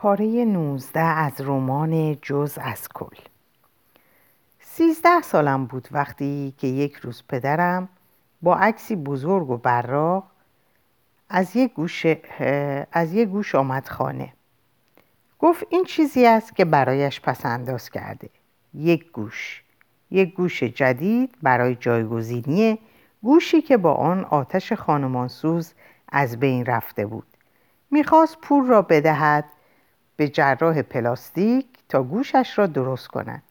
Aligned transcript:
پاره 0.00 0.44
19 0.44 1.00
از 1.00 1.32
رمان 1.40 2.16
جز 2.22 2.58
از 2.60 2.88
کل. 2.88 3.16
سیزده 4.60 5.22
سالم 5.22 5.66
بود 5.66 5.88
وقتی 5.90 6.54
که 6.58 6.66
یک 6.66 6.94
روز 6.94 7.22
پدرم 7.28 7.88
با 8.42 8.56
عکسی 8.56 8.96
بزرگ 8.96 9.50
و 9.50 9.56
براق 9.56 10.24
از 11.28 11.56
یک 11.56 11.74
گوش, 11.74 12.06
از 12.92 13.14
یک 13.14 13.28
گوش 13.28 13.54
آمد 13.54 13.88
خانه. 13.88 14.32
گفت 15.38 15.66
این 15.70 15.84
چیزی 15.84 16.26
است 16.26 16.56
که 16.56 16.64
برایش 16.64 17.20
پسنداز 17.20 17.90
کرده. 17.90 18.30
یک 18.74 19.10
گوش. 19.12 19.62
یک 20.10 20.34
گوش 20.34 20.62
جدید 20.62 21.34
برای 21.42 21.74
جایگزینی 21.74 22.78
گوشی 23.22 23.62
که 23.62 23.76
با 23.76 23.94
آن 23.94 24.24
آتش 24.24 24.72
خانمانسوز 24.72 25.72
از 26.08 26.40
بین 26.40 26.66
رفته 26.66 27.06
بود. 27.06 27.26
می‌خواست 27.90 28.38
پول 28.40 28.66
را 28.66 28.82
بدهد 28.82 29.44
به 30.18 30.28
جراح 30.28 30.82
پلاستیک 30.82 31.66
تا 31.88 32.02
گوشش 32.02 32.58
را 32.58 32.66
درست 32.66 33.08
کند. 33.08 33.42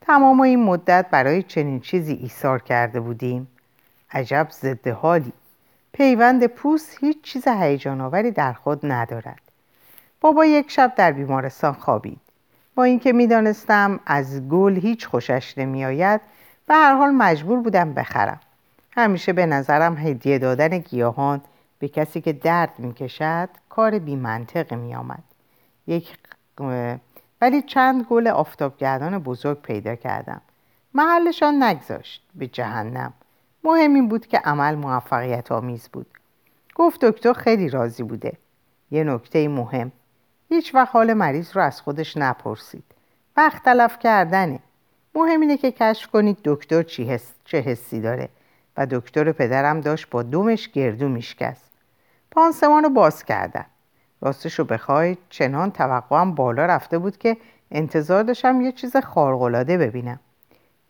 تمام 0.00 0.40
این 0.40 0.64
مدت 0.64 1.06
برای 1.10 1.42
چنین 1.42 1.80
چیزی 1.80 2.12
ایثار 2.12 2.62
کرده 2.62 3.00
بودیم. 3.00 3.48
عجب 4.10 4.48
ضد 4.50 4.88
حالی. 4.88 5.32
پیوند 5.92 6.46
پوست 6.46 6.96
هیچ 7.00 7.22
چیز 7.22 7.48
هیجان 7.48 8.30
در 8.30 8.52
خود 8.52 8.80
ندارد. 8.82 9.40
بابا 10.20 10.44
یک 10.44 10.70
شب 10.70 10.92
در 10.96 11.12
بیمارستان 11.12 11.72
خوابید. 11.72 12.20
با 12.74 12.84
اینکه 12.84 13.12
می‌دانستم 13.12 14.00
از 14.06 14.48
گل 14.48 14.76
هیچ 14.76 15.06
خوشش 15.06 15.58
نمیآید 15.58 16.20
به 16.66 16.74
هر 16.74 16.94
حال 16.94 17.10
مجبور 17.10 17.60
بودم 17.60 17.94
بخرم. 17.94 18.40
همیشه 18.92 19.32
به 19.32 19.46
نظرم 19.46 19.96
هدیه 19.96 20.38
دادن 20.38 20.78
گیاهان 20.78 21.40
به 21.78 21.88
کسی 21.88 22.20
که 22.20 22.32
درد 22.32 22.78
می‌کشد 22.78 23.48
کار 23.68 23.98
بی 23.98 24.16
منطق 24.16 24.74
می 24.74 24.94
آمد. 24.94 25.29
یک 25.90 26.18
ولی 27.40 27.62
چند 27.62 28.02
گل 28.02 28.28
آفتابگردان 28.28 29.18
بزرگ 29.18 29.62
پیدا 29.62 29.94
کردم. 29.94 30.40
محلشان 30.94 31.62
نگذاشت 31.62 32.22
به 32.34 32.46
جهنم. 32.46 33.12
مهم 33.64 33.94
این 33.94 34.08
بود 34.08 34.26
که 34.26 34.38
عمل 34.38 34.74
موفقیت 34.74 35.52
آمیز 35.52 35.88
بود. 35.88 36.06
گفت 36.74 37.04
دکتر 37.04 37.32
خیلی 37.32 37.68
راضی 37.68 38.02
بوده. 38.02 38.32
یه 38.90 39.04
نکته 39.04 39.48
مهم. 39.48 39.92
هیچ 40.48 40.74
وقت 40.74 40.94
حال 40.94 41.12
مریض 41.12 41.56
رو 41.56 41.62
از 41.62 41.80
خودش 41.80 42.16
نپرسید. 42.16 42.84
وقت 43.36 43.62
تلف 43.62 43.98
کردنه. 43.98 44.58
مهم 45.14 45.40
اینه 45.40 45.56
که 45.56 45.72
کشف 45.72 46.10
کنید 46.10 46.38
دکتر 46.44 46.82
چی 46.82 47.04
حس... 47.04 47.32
چه 47.44 47.60
حسی 47.60 48.00
داره. 48.00 48.28
و 48.76 48.86
دکتر 48.86 49.32
پدرم 49.32 49.80
داشت 49.80 50.10
با 50.10 50.22
دومش 50.22 50.68
گردو 50.68 51.08
میشکست. 51.08 51.70
پانسمان 52.30 52.82
رو 52.82 52.90
باز 52.90 53.24
کردن. 53.24 53.66
راستش 54.22 54.58
رو 54.58 54.64
بخواید 54.64 55.18
چنان 55.30 55.70
توقعم 55.70 56.34
بالا 56.34 56.66
رفته 56.66 56.98
بود 56.98 57.18
که 57.18 57.36
انتظار 57.70 58.22
داشتم 58.22 58.60
یه 58.60 58.72
چیز 58.72 58.96
خارق‌العاده 58.96 59.78
ببینم. 59.78 60.20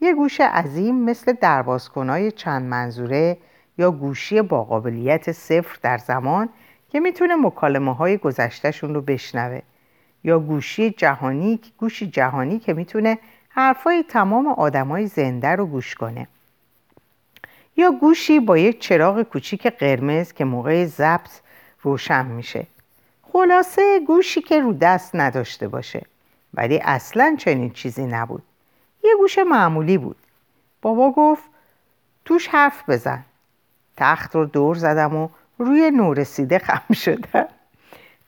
یه 0.01 0.15
گوش 0.15 0.41
عظیم 0.41 0.95
مثل 1.05 1.33
دربازکنای 1.33 2.33
چند 2.33 2.63
منظوره 2.63 3.37
یا 3.79 3.91
گوشی 3.91 4.43
با 4.43 4.65
قابلیت 4.65 5.33
صفر 5.33 5.79
در 5.83 5.99
زمان 5.99 6.49
که 6.89 7.01
می‌تونه 7.01 7.37
مکالمه 7.37 7.95
های 7.95 8.17
گذشتهشون 8.17 8.95
رو 8.95 9.01
بشنوه. 9.01 9.61
یا 10.25 10.39
گوشی 10.39 10.91
جهانی 10.91 11.61
گوشی 11.79 12.11
جهانی 12.11 12.59
که 12.59 12.75
می‌تونه 12.75 13.19
حرفای 13.49 14.05
تمام 14.09 14.47
آدمای 14.47 15.07
زنده 15.07 15.49
رو 15.49 15.67
گوش 15.67 15.95
کنه. 15.95 16.29
یا 17.77 17.91
گوشی 17.91 18.41
با 18.41 18.59
یک 18.59 18.81
چراغ 18.81 19.23
کوچیک 19.23 19.67
قرمز 19.67 20.33
که 20.33 20.45
موقع 20.45 20.85
ضبط 20.85 21.31
روشن 21.83 22.27
میشه. 22.27 22.67
خلاصه 23.33 24.01
گوشی 24.07 24.43
که 24.43 24.61
رو 24.61 24.73
دست 24.73 25.11
نداشته 25.15 25.69
باشه. 25.69 26.03
ولی 26.55 26.79
اصلا 26.79 27.37
چنین 27.39 27.71
چیزی 27.71 28.07
نبود. 28.07 28.43
یه 29.05 29.11
گوش 29.19 29.39
معمولی 29.39 29.99
بود. 29.99 30.17
بابا 30.83 31.11
گفت 31.11 31.43
توش 32.25 32.49
حرف 32.49 32.91
بزن. 32.91 33.25
تخت 33.97 34.35
رو 34.35 34.45
دور 34.45 34.75
زدم 34.75 35.17
و 35.17 35.29
روی 35.59 35.91
نورسیده 35.91 36.59
خم 36.59 36.95
شدم. 36.95 37.49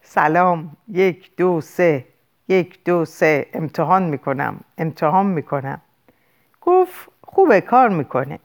سلام 0.03 0.77
یک 0.89 1.37
دو 1.37 1.61
سه 1.61 2.05
یک 2.49 2.85
دو 2.85 3.05
سه 3.05 3.47
امتحان 3.53 4.03
می‌کنم 4.03 4.61
امتحان 4.79 5.27
می‌کنم. 5.27 5.81
گفت 6.61 7.09
خوبه 7.25 7.61
کار 7.61 7.89
می‌کنه. 7.89 8.39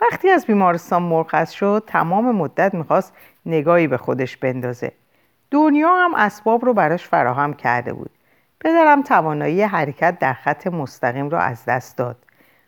وقتی 0.00 0.30
از 0.30 0.46
بیمارستان 0.46 1.02
مرخص 1.02 1.50
شد 1.50 1.84
تمام 1.86 2.36
مدت 2.36 2.74
می‌خواست 2.74 3.12
نگاهی 3.46 3.86
به 3.86 3.96
خودش 3.96 4.36
بندازه. 4.36 4.92
دنیا 5.50 5.94
هم 5.96 6.14
اسباب 6.14 6.64
رو 6.64 6.74
براش 6.74 7.08
فراهم 7.08 7.54
کرده 7.54 7.92
بود. 7.92 8.10
پدرم 8.60 9.02
توانایی 9.02 9.62
حرکت 9.62 10.18
در 10.18 10.32
خط 10.32 10.66
مستقیم 10.66 11.28
را 11.28 11.40
از 11.40 11.64
دست 11.64 11.96
داد. 11.96 12.16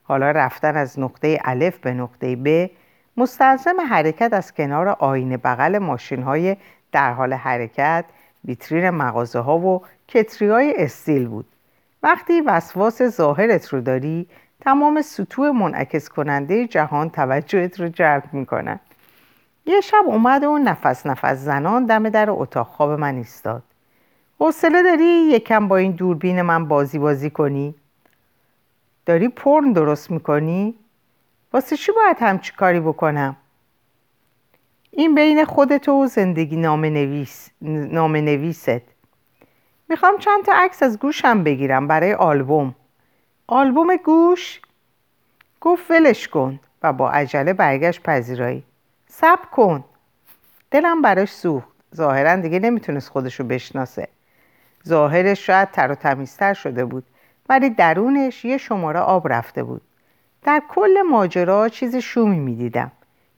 حالا 0.02 0.30
رفتن 0.30 0.76
از 0.76 0.98
نقطه 1.00 1.38
الف 1.44 1.78
به 1.78 1.92
نقطه 1.92 2.36
ب 2.36 2.70
مستلزم 3.16 3.80
حرکت 3.88 4.32
از 4.32 4.54
کنار 4.54 4.88
آینه 4.88 5.36
بغل 5.36 5.78
ماشین 5.78 6.22
های 6.22 6.56
در 6.92 7.12
حال 7.12 7.32
حرکت 7.32 8.04
ویترین 8.44 8.90
مغازه 8.90 9.38
ها 9.38 9.58
و 9.58 9.82
کتری 10.08 10.48
های 10.48 10.74
استیل 10.76 11.28
بود. 11.28 11.46
وقتی 12.02 12.40
وسواس 12.40 13.02
ظاهرت 13.02 13.68
رو 13.68 13.80
داری 13.80 14.28
تمام 14.60 15.02
سطوح 15.02 15.50
منعکس 15.50 16.08
کننده 16.08 16.66
جهان 16.66 17.10
توجهت 17.10 17.80
رو 17.80 17.88
جلب 17.88 18.24
می‌کنن 18.32 18.80
یه 19.66 19.80
شب 19.80 20.04
اومد 20.06 20.44
و 20.44 20.58
نفس 20.58 21.06
نفس 21.06 21.38
زنان 21.38 21.86
دم 21.86 22.08
در 22.08 22.30
اتاق 22.30 22.66
خواب 22.66 22.90
من 22.90 23.14
ایستاد 23.14 23.62
حوصله 24.38 24.82
داری 24.82 25.04
یکم 25.04 25.68
با 25.68 25.76
این 25.76 25.92
دوربین 25.92 26.42
من 26.42 26.68
بازی 26.68 26.98
بازی 26.98 27.30
کنی؟ 27.30 27.74
داری 29.06 29.28
پرن 29.28 29.72
درست 29.72 30.10
می‌کنی؟ 30.10 30.74
واسه 31.52 31.76
چی 31.76 31.92
باید 31.92 32.16
همچی 32.20 32.52
کاری 32.52 32.80
بکنم؟ 32.80 33.36
این 34.90 35.14
بین 35.14 35.44
خودت 35.44 35.88
و 35.88 36.06
زندگی 36.06 36.56
نام, 36.56 36.84
نویس، 36.84 37.50
نام 37.60 38.16
نویست 38.16 38.82
می‌خوام 39.88 40.18
چند 40.18 40.44
تا 40.44 40.52
عکس 40.54 40.82
از 40.82 40.98
گوشم 40.98 41.44
بگیرم 41.44 41.88
برای 41.88 42.14
آلبوم 42.14 42.74
آلبوم 43.46 43.96
گوش؟ 43.96 44.60
گفت 45.60 45.90
ولش 45.90 46.28
کن 46.28 46.60
و 46.82 46.92
با 46.92 47.10
عجله 47.10 47.52
برگشت 47.52 48.02
پذیرایی 48.02 48.64
سب 49.14 49.38
کن. 49.52 49.84
دلم 50.70 51.02
براش 51.02 51.32
سوخت. 51.32 51.68
ظاهرا 51.96 52.36
دیگه 52.36 52.58
نمی‌تونست 52.58 53.08
خودشو 53.08 53.44
بشناسه. 53.44 54.08
ظاهرش 54.88 55.46
شاید 55.46 55.70
تر 55.70 55.92
و 55.92 55.94
تمیزتر 55.94 56.54
شده 56.54 56.84
بود 56.84 57.04
ولی 57.48 57.70
درونش 57.70 58.44
یه 58.44 58.58
شماره 58.58 59.00
آب 59.00 59.32
رفته 59.32 59.62
بود. 59.62 59.82
در 60.42 60.62
کل 60.68 61.02
ماجرا 61.10 61.68
چیز 61.68 61.96
شومی 61.96 62.38
می‌دیدم. 62.38 62.92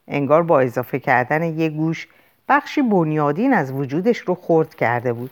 انگار 0.09 0.43
با 0.43 0.61
اضافه 0.61 0.99
کردن 0.99 1.43
یه 1.43 1.69
گوش 1.69 2.09
بخشی 2.49 2.83
بنیادین 2.83 3.55
از 3.55 3.73
وجودش 3.73 4.19
رو 4.19 4.35
خورد 4.35 4.75
کرده 4.75 5.13
بود. 5.13 5.31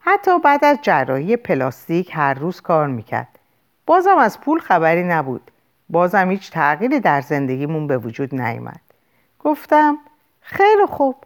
حتی 0.00 0.38
بعد 0.38 0.64
از 0.64 0.78
جراحی 0.82 1.36
پلاستیک 1.36 2.10
هر 2.14 2.34
روز 2.34 2.60
کار 2.60 2.86
می‌کرد. 2.86 3.38
بازم 3.86 4.18
از 4.18 4.40
پول 4.40 4.58
خبری 4.58 5.04
نبود. 5.04 5.50
بازم 5.88 6.30
هیچ 6.30 6.50
تغییری 6.50 7.00
در 7.00 7.20
زندگیمون 7.20 7.86
به 7.86 7.98
وجود 7.98 8.34
نیامد. 8.34 8.80
گفتم 9.40 9.98
خیلی 10.40 10.86
خوب. 10.86 11.16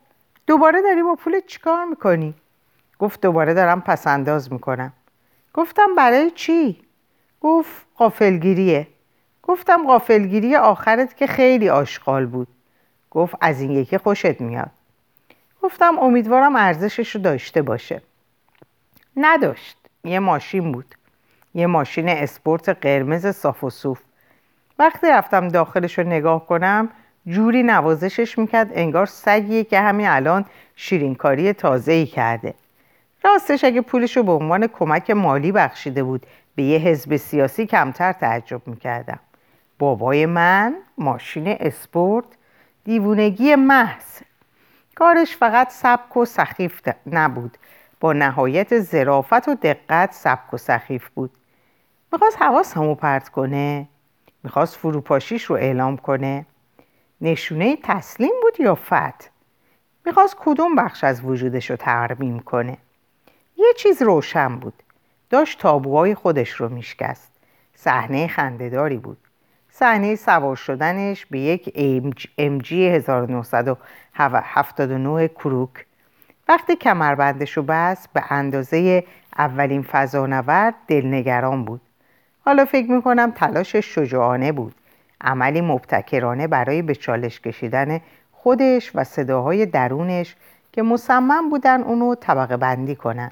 دوباره 0.47 0.83
داری 0.83 1.03
با 1.03 1.15
پول 1.15 1.41
چیکار 1.47 1.85
می‌کنی؟ 1.85 2.35
گفت 2.99 3.21
دوباره 3.21 3.55
دارم 3.55 3.81
پسنداز 3.81 4.53
می‌کنم. 4.53 4.93
گفتم 5.55 5.95
برای 5.97 6.31
چی؟ 6.31 6.83
گفت 7.41 7.87
قافلگیریه 7.97 8.87
گفتم 9.43 9.87
قافلگیری 9.87 10.57
آخرت 10.57 11.17
که 11.17 11.27
خیلی 11.27 11.69
آشغال 11.69 12.27
بود. 12.27 12.49
گفت 13.11 13.35
از 13.41 13.61
این 13.61 13.71
یکی 13.71 13.99
خوشت 13.99 14.41
میاد. 14.41 14.71
گفتم 15.63 15.99
امیدوارم 15.99 16.57
ارزشش 16.57 17.17
رو 17.17 17.23
داشته 17.23 17.63
باشه. 17.63 18.03
نداشت. 19.17 19.77
یه 20.05 20.19
ماشین 20.19 20.73
بود. 20.73 20.95
یه 21.55 21.67
ماشین 21.67 22.09
اسپورت 22.09 22.69
قرمز 22.69 23.27
صاف 23.27 23.65
و 23.65 23.71
صوف 23.71 24.01
وقتی 24.79 25.07
رفتم 25.07 25.49
داخلش 25.49 25.99
رو 25.99 26.05
نگاه 26.05 26.47
کنم 26.47 26.89
جوری 27.27 27.63
نوازشش 27.63 28.39
می‌کرد 28.39 28.71
انگار 28.75 29.07
سگیه 29.07 29.65
که 29.65 29.81
همین 29.81 30.09
الان 30.09 30.45
شیرینکاری 30.77 31.53
تازه 31.53 31.93
ای 31.93 32.07
کرده. 32.07 32.55
راستش 33.25 33.65
اگه 33.65 33.81
پولش 33.81 34.17
رو 34.17 34.23
به 34.23 34.33
عنوان 34.33 34.67
کمک 34.67 35.11
مالی 35.11 35.53
بخشیده 35.53 36.03
بود 36.03 36.27
به 36.55 36.63
یه 36.63 36.79
حزب 36.79 37.17
سیاسی 37.17 37.67
کمتر 37.67 38.13
تعجب 38.13 38.63
می‌کردم. 38.67 39.19
بابای 39.79 40.27
من 40.27 40.75
ماشین 40.99 41.57
اسپورت 41.61 42.27
دیوونگی 42.85 43.55
محض. 43.55 44.21
کارش 44.95 45.37
فقط 45.37 45.71
سبک 45.71 46.17
و 46.17 46.25
سخیف 46.25 46.81
نبود. 47.07 47.59
با 48.01 48.13
نهایت 48.13 48.81
ظرافت 48.81 49.49
و 49.49 49.55
دقت 49.55 50.13
سبک 50.13 50.55
و 50.55 50.57
سخیف 50.57 51.09
بود. 51.09 51.31
می‌خواست 52.13 52.43
حواسمو 52.43 52.95
پرت 52.95 53.29
کنه 53.29 53.89
می‌خواست 54.45 54.77
فروپاشیش 54.77 55.45
رو 55.45 55.57
اعلام 55.57 55.97
کنه. 55.97 56.47
نشونه 57.23 57.77
تسلیم 57.83 58.33
بود 58.43 58.61
یا 58.61 58.75
فت؟ 58.75 59.31
می‌خواست 60.07 60.37
کدوم 60.39 60.75
بخش 60.75 61.05
از 61.05 61.25
وجودش 61.25 61.71
رو 61.71 61.77
ترمیم 61.77 62.39
کنه؟ 62.39 62.79
یه 63.57 63.73
چیز 63.77 64.03
روشن 64.03 64.57
بود. 64.57 64.83
داشت 65.31 65.61
تابوهای 65.61 66.15
خودش 66.15 66.51
رو 66.51 66.69
میشکست. 66.69 67.33
صحنه 67.75 68.27
خندهداری 68.27 68.97
بود. 68.97 69.19
صحنه 69.71 70.17
سوار 70.17 70.57
شدنش 70.57 71.27
به 71.27 71.39
یک 71.39 71.75
امجی 72.39 72.89
1979 72.89 75.29
کروک. 75.29 75.87
وقتی 76.49 76.77
کمربندش 76.77 77.57
رو 77.57 77.63
بست 77.63 78.13
به 78.13 78.33
اندازه 78.33 79.05
اولین 79.39 79.83
فضانورد 79.83 80.75
دلنگران 80.89 81.65
بود. 81.65 81.81
حالا 82.45 82.65
فکر 82.65 82.91
می‌کنم 82.91 83.31
تلاشش 83.31 83.95
شجاعانه 83.95 84.53
بود. 84.53 84.75
عملی 85.23 85.61
مبتکرانه 85.61 86.47
برای 86.47 86.83
به 86.83 86.95
چالش 86.95 87.41
کشیدن 87.41 88.01
خودش 88.33 88.91
و 88.95 89.05
صداهای 89.05 89.67
درونش 89.67 90.37
که 90.73 90.83
مصمم 90.83 91.51
بودن 91.51 91.83
اونو 91.83 92.15
طبقه 92.15 92.57
بندی 92.57 92.97
کنن. 92.97 93.31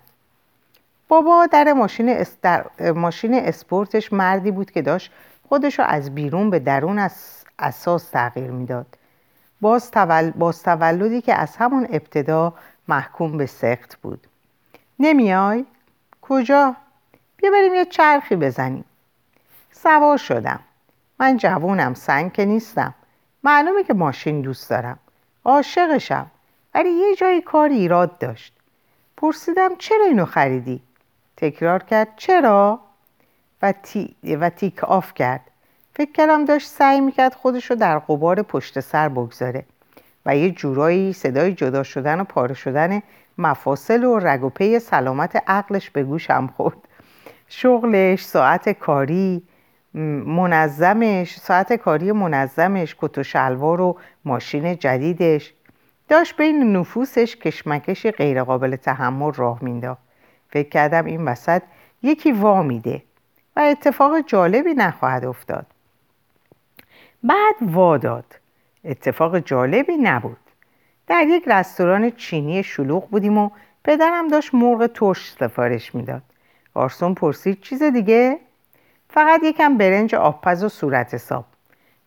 بابا 1.09 1.47
در 1.47 1.73
ماشین, 1.73 2.25
در 2.43 2.67
ماشین 2.95 3.35
اسپورتش 3.35 4.13
مردی 4.13 4.51
بود 4.51 4.71
که 4.71 4.83
داشت 4.83 5.13
خودش 5.49 5.79
رو 5.79 5.85
از 5.89 6.15
بیرون 6.15 6.51
به 6.51 6.59
درون 6.59 6.99
از 6.99 7.45
اساس 7.59 8.11
تغییر 8.11 8.51
می‌داد. 8.51 8.87
باز, 9.61 9.91
تول... 9.91 10.53
تولدی 10.65 11.21
که 11.21 11.35
از 11.35 11.57
همون 11.57 11.87
ابتدا 11.91 12.55
محکوم 12.89 13.37
به 13.39 13.47
سخت 13.47 13.97
بود. 13.97 14.27
نمیای؟ 14.99 15.67
کجا؟ 16.23 16.77
بیا 17.37 17.51
بریم 17.51 17.75
یه 17.75 17.85
چرخی 17.85 18.37
بزنیم. 18.37 18.85
سوار 19.73 20.17
شدم. 20.17 20.61
من 21.21 21.37
جوونم 21.37 21.95
سنگ 21.95 22.33
که 22.33 22.45
نیستم. 22.45 22.95
معلومه 23.45 23.85
که 23.85 23.95
ماشین 23.95 24.41
دوست 24.41 24.71
دارم. 24.71 24.99
عاشقشم. 25.45 26.31
ولی 26.75 26.89
یه 26.89 27.15
جایی 27.17 27.41
کار 27.41 27.69
ایراد 27.69 28.19
داشت. 28.19 28.53
پرسیدم 29.17 29.77
چرا 29.79 30.05
اینو 30.05 30.25
خریدی؟ 30.25 30.83
تکرار 31.37 31.83
کرد 31.83 32.09
چرا؟ 32.17 32.81
و, 33.63 33.73
تی... 33.73 34.17
و 34.41 34.51
تیک 34.51 34.85
آف 34.85 35.15
کرد. 35.15 35.41
فکر 35.95 36.13
کردم 36.13 36.45
داشت 36.45 36.69
سعی 36.69 37.01
می‌کرد 37.01 37.35
خودش 37.35 37.71
رو 37.71 37.77
در 37.77 37.99
قبار 37.99 38.43
پشت 38.43 38.81
سر 38.81 39.09
بگذاره 39.09 39.65
و 40.27 40.37
یه 40.37 40.51
جورایی 40.51 41.13
صدای 41.13 41.55
جدا 41.55 41.83
شدن 41.83 42.21
و 42.21 42.25
پاره 42.25 42.55
شدن 42.55 43.03
مفاصل 43.39 44.05
و 44.05 44.19
رگ 44.19 44.45
و 44.45 44.51
پی 44.51 44.79
سلامت 44.79 45.43
عقلش 45.47 45.91
به 45.91 46.03
گوشم 46.05 46.47
خورد. 46.57 46.77
شغلش 47.49 48.25
ساعت 48.25 48.69
کاری 48.69 49.43
منظمش 49.95 51.37
ساعت 51.41 51.73
کاری 51.73 52.13
منظمش 52.13 52.97
کت 52.99 53.19
و 53.19 53.23
شلوار 53.23 53.81
و 53.81 53.99
ماشین 54.25 54.77
جدیدش. 54.77 55.55
داشت 56.09 56.37
بین 56.37 56.77
نفوسش 56.77 57.37
کشمکش 57.37 58.07
غیرقابل 58.07 58.77
تحمل 58.77 59.33
راه 59.33 59.59
مینداخت 59.63 60.03
فکر 60.49 60.69
کردم 60.69 61.05
این 61.05 61.25
وسط 61.25 61.63
یکی 62.03 62.33
وا 62.33 62.63
میده 62.63 63.03
و 63.57 63.61
اتفاق 63.61 64.21
جالبی 64.21 64.75
نخواهد 64.75 65.25
افتاد. 65.25 65.67
بعد 67.23 67.55
وا 67.61 67.97
داد. 67.97 68.25
اتفاق 68.85 69.39
جالبی 69.39 69.97
نبود. 69.97 70.37
در 71.07 71.27
یک 71.29 71.45
رستوران 71.47 72.11
چینی 72.11 72.63
شلوغ 72.63 73.11
بودیم 73.11 73.39
و 73.39 73.51
پدرم 73.85 74.29
داشت 74.29 74.55
مرغ 74.55 74.87
ترش 74.87 75.33
سفارش 75.33 75.95
می‌داد. 75.95 76.23
گارسون 76.75 77.15
پرسید 77.15 77.61
چیز 77.61 77.83
دیگه؟ 77.83 78.39
فقط 79.13 79.41
یکم 79.45 79.79
برنج 79.79 80.15
آبپز 80.15 80.65
و 80.65 80.69
صورت 80.69 81.15
حساب. 81.15 81.45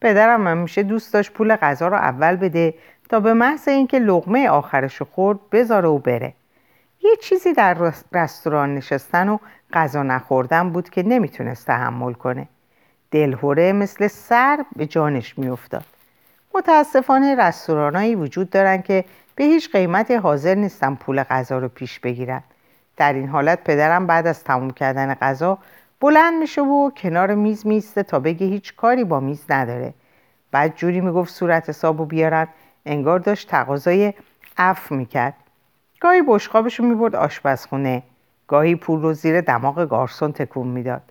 پدرم 0.01 0.47
همیشه 0.47 0.83
دوست 0.83 1.13
داشت 1.13 1.31
پول 1.31 1.55
غذا 1.55 1.87
رو 1.87 1.95
اول 1.95 2.35
بده 2.35 2.73
تا 3.09 3.19
به 3.19 3.33
محض 3.33 3.67
اینکه 3.67 3.99
لغمه 3.99 4.49
آخرش 4.49 5.01
خورد 5.01 5.39
بذاره 5.51 5.87
و 5.87 5.97
بره. 5.97 6.33
یه 7.03 7.15
چیزی 7.15 7.53
در 7.53 7.93
رستوران 8.13 8.75
نشستن 8.75 9.29
و 9.29 9.37
غذا 9.73 10.03
نخوردن 10.03 10.69
بود 10.69 10.89
که 10.89 11.03
نمی‌تونست 11.03 11.67
تحمل 11.67 12.13
کنه. 12.13 12.47
دلهوره 13.11 13.73
مثل 13.73 14.07
سر 14.07 14.65
به 14.75 14.85
جانش 14.85 15.37
میافتاد. 15.37 15.85
متاسفانه 16.55 17.35
رستورانهایی 17.35 18.15
وجود 18.15 18.49
دارن 18.49 18.81
که 18.81 19.05
به 19.35 19.43
هیچ 19.43 19.71
قیمتی 19.71 20.13
حاضر 20.15 20.55
نیستن 20.55 20.95
پول 20.95 21.23
غذا 21.23 21.57
رو 21.57 21.67
پیش 21.67 21.99
بگیرن. 21.99 22.43
در 22.97 23.13
این 23.13 23.29
حالت 23.29 23.63
پدرم 23.63 24.07
بعد 24.07 24.27
از 24.27 24.43
تموم 24.43 24.71
کردن 24.71 25.13
غذا 25.13 25.57
بلند 26.03 26.39
میشه 26.39 26.61
و 26.61 26.89
کنار 26.89 27.35
میز 27.35 27.67
میسته 27.67 28.03
تا 28.03 28.19
بگه 28.19 28.47
هیچ 28.47 28.75
کاری 28.75 29.03
با 29.03 29.19
میز 29.19 29.45
نداره. 29.49 29.93
بعد 30.51 30.75
جوری 30.75 31.01
می‌گفت 31.01 31.33
صورت 31.33 31.69
حسابو 31.69 32.05
بیارن. 32.05 32.47
انگار 32.85 33.19
داشت 33.19 33.49
تقاضای 33.49 34.13
اف 34.57 34.91
می‌کرد. 34.91 35.33
گاهی 35.99 36.21
بشقابش 36.27 36.79
می‌برد 36.79 37.15
آشپزخونه. 37.15 38.03
گاهی 38.47 38.75
پول 38.75 39.01
رو 39.01 39.13
زیر 39.13 39.41
دماغ 39.41 39.89
گارسون 39.89 40.31
تکون 40.31 40.67
می‌داد. 40.67 41.01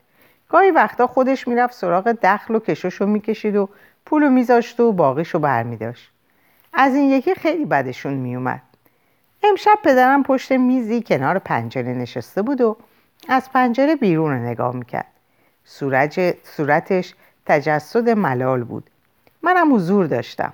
گاهی 0.48 0.70
وقتا 0.70 1.06
خودش 1.06 1.48
می‌رفت 1.48 1.74
سراغ 1.74 2.16
دخل 2.22 2.54
و 2.54 2.58
کشش 2.58 3.02
می‌کشید 3.02 3.56
و 3.56 3.68
پول 4.06 4.22
رو 4.22 4.30
میذاشت 4.30 4.80
و 4.80 4.92
باقیش 4.92 5.36
برمیداشت. 5.36 6.10
از 6.72 6.94
این 6.94 7.10
یکی 7.10 7.34
خیلی 7.34 7.64
بدشون 7.64 8.14
میومد. 8.14 8.62
امشب 9.42 9.78
پدرم 9.84 10.22
پشت 10.22 10.52
میزی 10.52 11.02
کنار 11.02 11.38
پنجره 11.38 11.94
نشسته 11.94 12.42
بود 12.42 12.60
و 12.60 12.76
از 13.28 13.52
پنجره 13.52 13.96
بیرون 13.96 14.30
رو 14.30 14.38
نگاه 14.38 14.76
می‌کرد. 14.76 15.06
صورتش 16.44 17.14
تجسد 17.46 18.08
ملال 18.08 18.64
بود. 18.64 18.90
منم 19.42 19.74
حضور 19.74 20.06
داشتم. 20.06 20.52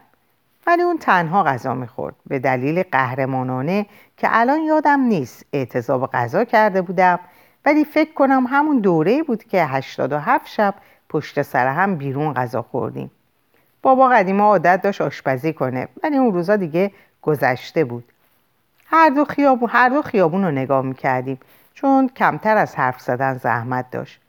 ولی 0.67 0.83
اون 0.83 0.99
تنها 0.99 1.43
غذا 1.43 1.75
می‌خورد. 1.75 2.15
به 2.27 2.39
دلیل 2.39 2.83
قهرمانانه 2.93 3.87
که 4.17 4.29
الان 4.31 4.61
یادم 4.61 5.01
نیست 5.01 5.47
اعتصاب 5.53 6.11
غذا 6.13 6.45
کرده 6.45 6.83
بودم 6.83 7.21
ولی 7.65 7.85
فکر 7.85 8.13
کنم 8.13 8.47
همون 8.51 8.79
دوره 8.79 9.23
بود 9.23 9.45
که 9.45 9.65
87 9.65 10.47
شب 10.47 10.75
پشت 11.09 11.43
سر 11.43 11.67
هم 11.67 11.97
بیرون 11.97 12.35
غذا 12.35 12.63
خوردیم. 12.63 13.11
بابا 13.83 14.09
قدیما 14.09 14.45
عادت 14.45 14.83
داشت 14.83 15.01
آشپزی 15.01 15.53
کنه 15.53 15.89
ولی 16.03 16.17
اون 16.17 16.35
روزا 16.35 16.57
دیگه 16.57 16.91
گذشته 17.23 17.85
بود. 17.85 18.05
هر 18.87 19.09
دو 19.09 19.25
خیابون 19.25 19.69
هر 19.73 19.89
دو 19.89 20.03
خیابون 20.03 20.45
رو 20.45 20.51
نگاه 20.51 20.83
می‌کردیم. 20.83 21.39
چون 21.81 22.09
کمتر 22.09 22.57
از 22.57 22.77
حرف 22.77 23.01
زدن 23.01 23.35
زحمت 23.35 23.91
داشت. 23.91 24.21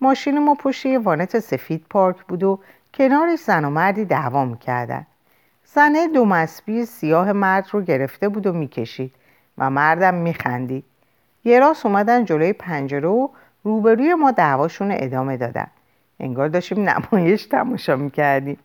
ماشین 0.00 0.44
ما 0.44 0.54
پشت 0.54 0.86
یه 0.86 0.98
وانت 0.98 1.38
سفید 1.38 1.86
پارک 1.90 2.16
بود 2.28 2.42
و 2.42 2.60
کنارش 2.94 3.38
زن 3.38 3.64
و 3.64 3.70
مردی 3.70 4.04
دعوا 4.04 4.44
می‌کردن. 4.44 5.06
زنه 5.64 6.08
دو 6.08 6.24
مسبی 6.24 6.86
سیاه 6.86 7.32
مرد 7.32 7.68
رو 7.72 7.82
گرفته 7.82 8.28
بود 8.28 8.46
و 8.46 8.52
می‌کشید 8.52 9.14
و 9.58 9.70
مردم 9.70 10.14
میخندید. 10.14 10.84
یه 11.44 11.60
راست 11.60 11.86
اومدن 11.86 12.24
جلوی 12.24 12.52
پنجره 12.52 13.08
و 13.08 13.28
روبروی 13.64 14.14
ما 14.14 14.30
دعواشون 14.30 14.88
ادامه 14.90 15.36
دادن. 15.36 15.66
انگار 16.20 16.48
داشتیم 16.48 16.88
نمایش 16.88 17.46
تماشا 17.46 17.96
می‌کردیم. 17.96 18.58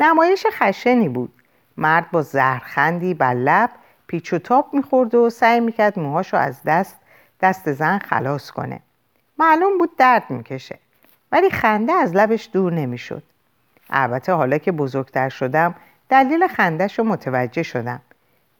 نمایش 0.00 0.46
خشنی 0.52 1.08
بود. 1.08 1.32
مرد 1.76 2.10
با 2.10 2.22
زهرخندی 2.22 3.14
بر 3.14 3.34
لب 3.34 3.70
پیچ 4.06 4.32
و 4.32 4.38
تاب 4.38 4.68
می‌خورد 4.72 5.14
و 5.14 5.30
سعی 5.30 5.60
می‌کرد 5.60 5.98
موهاشو 5.98 6.36
از 6.36 6.62
دست 6.62 6.96
دست 7.40 7.72
زن 7.72 7.98
خلاص 7.98 8.50
کنه. 8.50 8.80
معلوم 9.38 9.78
بود 9.78 9.96
درد 9.96 10.30
می‌کشه 10.30 10.78
ولی 11.32 11.50
خنده 11.50 11.92
از 11.92 12.16
لبش 12.16 12.50
دور 12.52 12.72
نمی‌شد. 12.72 13.22
البته 13.90 14.32
حالا 14.32 14.58
که 14.58 14.72
بزرگتر 14.72 15.28
شدم 15.28 15.74
دلیل 16.08 16.46
خندهش 16.48 16.98
رو 16.98 17.04
متوجه 17.04 17.62
شدم. 17.62 18.00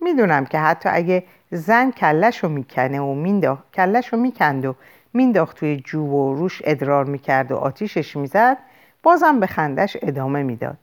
می‌دونم 0.00 0.46
که 0.46 0.58
حتی 0.58 0.88
اگه 0.88 1.24
زن 1.50 1.90
کلش 1.90 2.38
رو 2.44 2.48
می‌کنه 2.48 3.00
و 3.00 3.14
مینداخت 3.14 3.72
کلش 3.74 4.12
رو 4.12 4.18
می‌کند 4.18 4.64
و 4.64 4.74
مینداخت 5.14 5.56
توی 5.56 5.76
جو 5.76 6.00
و 6.00 6.34
روش 6.34 6.62
ادرار 6.64 7.04
می‌کرد 7.04 7.52
و 7.52 7.56
آتیشش 7.56 8.16
می‌زد 8.16 8.56
بازم 9.02 9.40
به 9.40 9.46
خندش 9.46 9.96
ادامه 10.02 10.42
می‌داد. 10.42 10.78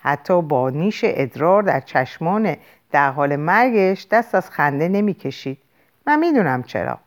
حتی 0.00 0.42
با 0.42 0.70
نیش 0.70 1.00
ادرار 1.04 1.62
در 1.62 1.80
چشمان 1.80 2.56
در 2.90 3.10
حال 3.10 3.36
مرگش 3.36 4.06
دست 4.10 4.34
از 4.34 4.50
خنده 4.50 4.88
نمی‌کشید. 4.88 5.58
من 6.06 6.18
می‌دونم 6.18 6.62
چرا. 6.62 6.98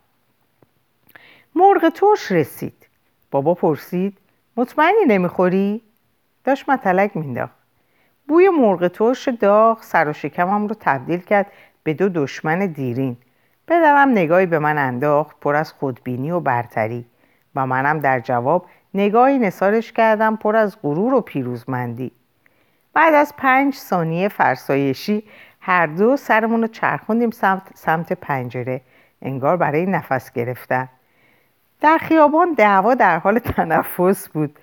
مرغ 1.56 1.90
ترش 1.90 2.32
رسید. 2.32 2.88
بابا 3.32 3.54
پرسید 3.54 4.18
مطمئنی 4.58 5.06
نمی‌خوری؟ 5.08 5.82
داشت 6.44 6.70
متلک 6.70 7.18
مینداخت 7.18 7.56
بوی 8.28 8.50
مرغ 8.50 8.88
ترش 8.88 9.28
داغ 9.28 9.82
سر 9.82 10.08
و 10.10 10.14
شکمم 10.14 10.68
رو 10.68 10.76
تبدیل 10.80 11.20
کرد 11.20 11.46
به 11.84 11.94
دو 11.94 12.10
دشمن 12.10 12.60
دیرین. 12.66 13.18
پدرم 13.68 14.10
نگاهی 14.10 14.46
به 14.46 14.60
من 14.60 14.78
انداخت 14.78 15.40
پر 15.40 15.56
از 15.56 15.74
خودبینی 15.74 16.32
و 16.32 16.40
برتری. 16.40 17.06
و 17.56 17.66
منم 17.66 18.00
در 18.00 18.20
جواب 18.20 18.66
نگاهی 18.94 19.40
نسارش 19.40 19.92
کردم 19.92 20.36
پر 20.36 20.56
از 20.56 20.82
غرور 20.82 21.14
و 21.14 21.22
پیروزمندی. 21.22 22.12
بعد 22.94 23.14
از 23.14 23.34
پنج 23.38 23.74
ثانیه 23.74 24.28
فرسایشی 24.28 25.24
هر 25.62 25.88
دو 25.88 26.18
سرمون 26.18 26.62
رو 26.62 26.68
چرخوندیم 26.68 27.32
سمت, 27.32 27.62
سمت 27.76 28.14
پنجره. 28.14 28.82
انگار 29.22 29.58
برای 29.58 29.86
نفس 29.86 30.32
گرفتن. 30.32 30.90
در 31.84 31.98
خیابان 31.98 32.54
دعوا 32.54 32.96
در 32.96 33.20
حال 33.20 33.40
تنفس 33.40 34.30
بود. 34.30 34.60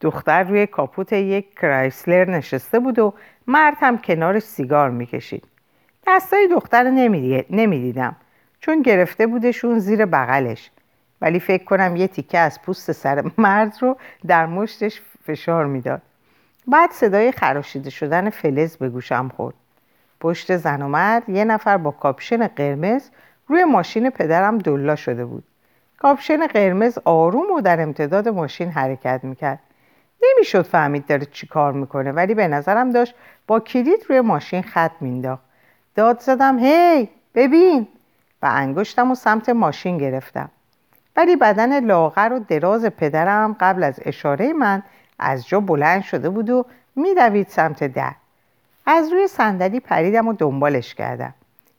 دختر 0.00 0.42
روی 0.42 0.66
کاپوت 0.66 1.12
یک 1.12 1.58
کرایسلر 1.58 2.30
نشسته 2.30 2.78
بود 2.78 2.98
و 2.98 3.14
مرد 3.46 3.76
هم 3.80 3.98
کنارش 3.98 4.42
سیگار 4.42 4.90
می‌کشید. 4.90 5.44
دستای 6.06 6.48
دختر 6.48 6.90
نمی‌دیدم. 7.50 8.16
چون 8.60 8.82
گرفته 8.82 9.26
بودشون 9.26 9.78
زیر 9.78 10.06
بغلش. 10.06 10.70
ولی 11.20 11.40
فکر 11.40 11.64
کنم 11.64 11.96
یه 11.96 12.08
تیکه 12.08 12.38
از 12.38 12.62
پوست 12.62 12.92
سر 12.92 13.24
مرد 13.38 13.76
رو 13.80 13.96
در 14.26 14.46
مشتش 14.46 15.02
فشار 15.26 15.66
می‌داد. 15.66 16.02
بعد 16.66 16.90
صدای 16.90 17.32
خراشیده 17.32 17.90
شدن 17.90 18.30
فلز 18.30 18.76
به 18.76 18.88
گوشم 18.88 19.30
خورد. 19.36 19.54
پشت 20.20 20.56
زن 20.56 20.82
و 20.82 20.88
مرد 20.88 21.28
یه 21.28 21.44
نفر 21.44 21.76
با 21.76 21.90
کاپشن 21.90 22.46
قرمز 22.46 23.10
روی 23.48 23.64
ماشین 23.64 24.10
پدرم 24.10 24.58
دلا 24.58 24.96
شده 24.96 25.24
بود. 25.24 25.44
کاپشن 26.04 26.46
قرمز 26.46 26.98
آروم 27.04 27.50
و 27.50 27.60
در 27.60 27.80
امتداد 27.80 28.28
ماشین 28.28 28.70
حرکت 28.70 29.20
می‌کرد. 29.22 29.58
نمی‌شد 30.22 30.62
فهمید 30.62 31.06
داره 31.06 31.26
چی 31.26 31.46
کار 31.46 31.72
می‌کنه 31.72 32.12
ولی 32.12 32.34
به 32.34 32.48
نظرم 32.48 32.90
داشت 32.90 33.14
با 33.46 33.60
کلید 33.60 34.06
روی 34.08 34.20
ماشین 34.20 34.62
خط 34.62 34.90
مینداخت 35.00 35.42
داد 35.94 36.20
زدم 36.20 36.58
هی 36.58 37.08
ببین. 37.34 37.88
و 38.42 38.48
انگشتم 38.50 39.10
و 39.10 39.14
سمت 39.14 39.48
ماشین 39.48 39.98
گرفتم. 39.98 40.50
ولی 41.16 41.36
بدن 41.36 41.84
لاغر 41.84 42.32
و 42.32 42.38
دراز 42.38 42.84
پدرم 42.84 43.56
قبل 43.60 43.84
از 43.84 44.00
اشاره 44.02 44.52
من 44.52 44.82
از 45.18 45.48
جا 45.48 45.60
بلند 45.60 46.02
شده 46.02 46.30
بود 46.30 46.50
و 46.50 46.66
میدوید 46.96 47.48
سمت 47.48 47.84
در. 47.84 48.12
از 48.86 49.12
روی 49.12 49.28
صندلی 49.28 49.80
پریدم 49.80 50.28
و 50.28 50.32
دنبالش 50.32 50.94
کردم. 50.94 51.34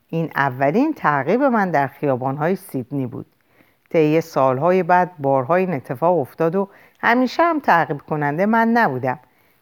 این 0.09 0.31
اولین 0.35 0.93
تعقیب 0.93 1.43
من 1.43 1.71
در 1.71 1.87
خیابانهای 1.87 2.55
سیدنی 2.55 3.05
بود. 3.05 3.25
طی 3.89 4.21
سالهای 4.21 4.83
بعد 4.83 5.11
بارها 5.19 5.55
این 5.55 5.73
اتفاق 5.73 6.19
افتاد 6.19 6.55
و 6.55 6.69
همیشه 6.99 7.43
هم 7.43 7.59
تعقیب 7.59 7.97
کننده 7.97 8.45
من 8.45 8.67
نبودم. 8.67 9.19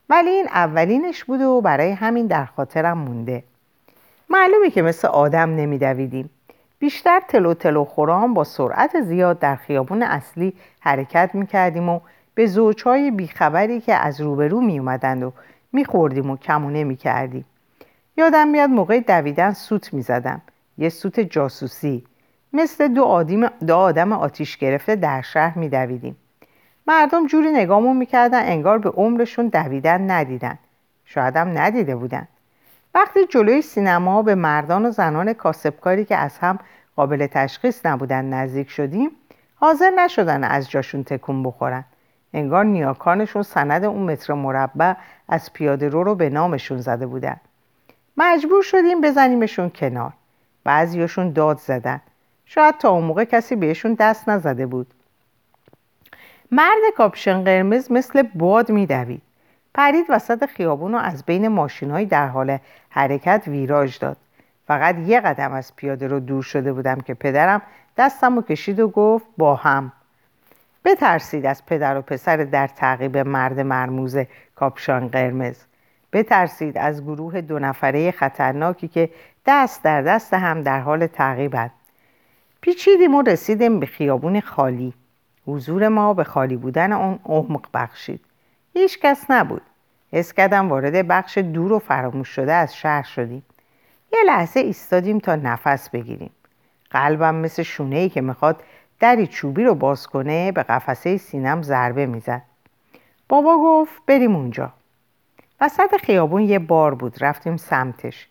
ولی 0.10 0.30
این 0.30 0.48
اولینش 0.48 1.24
بود 1.24 1.42
و 1.42 1.62
برای 1.62 1.92
همین 1.92 2.28
در 2.28 2.46
خاطرم 2.46 2.98
مونده. 2.98 3.44
معلومه 4.30 4.70
که 4.70 4.82
مثل 4.82 5.08
آدم 5.08 5.50
نمیدویدیم. 5.56 6.30
بیشتر 6.80 7.22
تلو 7.28 7.54
تلو 7.54 7.86
خورام 7.86 8.34
با 8.34 8.44
سرعت 8.44 9.02
زیاد 9.02 9.40
در 9.40 9.56
خیابون 9.56 10.04
اصلی 10.04 10.54
حرکت 10.80 11.30
می‌کردیم 11.34 11.90
و 11.90 12.00
به 12.36 12.46
زوجهای 12.46 13.12
بیخبری 13.12 13.82
که 13.82 13.94
از 13.94 14.22
روبرو 14.22 14.62
میومدند 14.62 15.24
و 15.24 15.34
میخوردیم 15.74 16.30
و 16.30 16.38
کمونه 16.38 16.84
می‌کردیم. 16.84 17.46
یادم 18.18 18.48
میاد 18.48 18.70
موقع 18.70 19.00
دویدن 19.00 19.54
سوت 19.54 19.94
می‌زدم. 19.94 20.42
یه 20.78 20.90
سوت 20.90 21.20
جاسوسی. 21.20 22.04
مثل 22.54 22.88
دو 22.88 23.24
دو 23.68 23.76
آدم 23.76 24.14
آتیش 24.14 24.58
گرفته 24.58 24.96
در 24.96 25.22
شهر 25.22 25.58
میدویدیم. 25.58 26.16
مردم 26.88 27.28
جوری 27.28 27.52
نگامون 27.52 27.98
می‌کردن 27.98 28.46
انگار 28.46 28.78
به 28.78 28.90
عمرشون 28.90 29.48
دویدن 29.48 30.12
ندیدن. 30.12 30.60
شایدم 31.06 31.58
ندیده 31.58 31.96
بودن. 31.96 32.28
وقتی 32.96 33.20
جلوی 33.26 33.62
سینما 33.62 34.22
به 34.22 34.36
مردان 34.36 34.86
و 34.86 34.92
زنان 34.92 35.34
کاسبکاری 35.34 36.06
که 36.06 36.16
از 36.16 36.38
هم 36.38 36.60
قابل 36.96 37.28
تشخیص 37.28 37.86
نبودن 37.86 38.26
نزدیک 38.26 38.70
شدیم 38.70 39.12
حاضر 39.56 39.90
نشدن 39.90 40.44
از 40.44 40.70
جاشون 40.70 41.04
تکون 41.04 41.44
بخورن. 41.44 41.84
انگار 42.34 42.66
نیاکانشون 42.66 43.44
سند 43.44 43.84
اون 43.84 44.12
متر 44.12 44.34
مربع 44.34 44.94
از 45.30 45.54
پیاده 45.54 45.90
رو 45.90 46.04
رو 46.04 46.16
به 46.16 46.30
نامشون 46.30 46.78
زده 46.78 47.06
بودن. 47.08 47.38
مجبور 48.18 48.64
شدیم 48.64 49.02
بزنیمشون 49.02 49.70
کنار. 49.70 50.14
بعضیاشون 50.64 51.32
داد 51.32 51.58
زدن. 51.58 52.02
شاید 52.56 52.78
تا 52.78 52.90
اون 52.90 53.04
موقع 53.04 53.24
کسی 53.24 53.56
بهشون 53.56 53.94
دست 53.94 54.30
نزده 54.30 54.66
بود. 54.66 54.88
مرد 56.52 56.82
کاپشن 56.98 57.44
قرمز 57.44 57.92
مثل 57.92 58.22
باد 58.22 58.72
میدوید. 58.72 59.22
پرید 59.74 60.06
وسط 60.10 60.46
خیابون 60.46 60.96
و 60.96 60.98
از 60.98 61.24
بین 61.26 61.48
ماشین 61.48 62.04
در 62.04 62.28
حال 62.28 62.58
حرکت 62.90 63.44
ویراژ 63.48 63.98
داد. 64.00 64.18
فقط 64.68 64.98
یه 64.98 65.20
قدم 65.20 65.54
از 65.54 65.76
پیاده 65.76 66.08
رو 66.08 66.20
دور 66.20 66.44
شده 66.44 66.74
بودم 66.74 67.02
که 67.02 67.14
پدرم 67.14 67.62
دستم 67.98 68.36
رو 68.36 68.42
کشید 68.42 68.80
و 68.80 68.88
گفت 68.88 69.26
با 69.38 69.56
هم. 69.56 69.92
بترسید 70.86 71.46
از 71.46 71.66
پدر 71.66 71.98
و 71.98 72.02
پسر 72.02 72.38
در 72.38 72.68
تعقیب 72.68 73.18
مرد 73.18 73.60
مرموز 73.60 74.18
کاپشان 74.56 75.08
قرمز. 75.08 75.58
بترسید 76.14 76.78
از 76.78 77.04
گروه 77.04 77.42
دو 77.42 77.60
نفره 77.60 78.12
خطرناکی 78.12 78.88
که 78.88 79.10
دست 79.46 79.84
در 79.84 80.02
دست 80.02 80.34
هم 80.34 80.62
در 80.62 80.80
حال 80.80 81.08
تعقیبند. 81.08 81.72
پیچیدیم 82.64 83.16
و 83.16 83.22
رسیدیم 83.22 83.80
به 83.80 83.86
خیابون 83.86 84.40
خالی. 84.40 84.94
حضور 85.48 85.88
ما 85.88 86.14
به 86.14 86.24
خالی 86.24 86.56
بودن 86.56 86.94
آن 86.94 87.20
احمق 87.26 87.66
بخشید. 87.74 88.22
هیچ 88.74 89.00
کس 89.00 89.26
نبود. 89.30 89.62
حس 90.14 90.34
کردم 90.34 90.70
وارد 90.70 91.08
بخش 91.08 91.38
دور 91.38 91.74
و 91.74 91.80
فراموش 91.80 92.30
شده 92.30 92.54
از 92.54 92.76
شهر 92.76 93.04
شدیم. 93.04 93.44
یه 94.14 94.20
لحظه 94.26 94.60
ایستادیم 94.60 95.20
تا 95.20 95.36
نفس 95.36 95.90
بگیریم. 95.90 96.30
قلبم 96.92 97.36
مثل 97.36 97.64
شونه 97.64 97.96
ای 97.96 98.10
که 98.10 98.22
می‌خواد 98.22 98.64
دری 99.00 99.28
چوبی 99.28 99.64
رو 99.64 99.76
باز 99.76 100.08
کنه 100.08 100.52
به 100.52 100.64
قفسه 100.64 101.18
سینم 101.18 101.62
ضربه 101.62 102.06
می‌زد. 102.06 102.42
بابا 103.30 103.58
گفت 103.58 104.02
بریم 104.08 104.36
اونجا. 104.36 104.74
وسط 105.62 105.98
خیابون 105.98 106.42
یه 106.42 106.60
بار 106.60 106.96
بود 106.96 107.24
رفتیم 107.24 107.58
سمتش. 107.58 108.28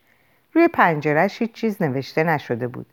روی 0.53 0.69
پنجرش 0.69 1.43
هیچ 1.43 1.53
چیز 1.53 1.83
نوشته 1.83 2.25
نشده 2.25 2.69
بود. 2.69 2.87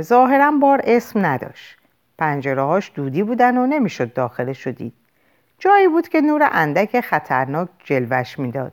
ظاهرا 0.00 0.50
بار 0.50 0.80
اسم 0.84 1.26
نداشت. 1.26 1.78
پنجره 2.18 2.62
هاش 2.62 2.92
دودی 2.94 3.22
بودن 3.22 3.56
و 3.56 3.66
نمی‌شد 3.66 4.12
داخل 4.12 4.52
شدید 4.52 4.92
جایی 5.58 5.88
بود 5.88 6.08
که 6.08 6.20
نور 6.20 6.48
اندک 6.52 7.00
خطرناک 7.00 7.68
جلوش 7.84 8.38
می‌داد. 8.38 8.72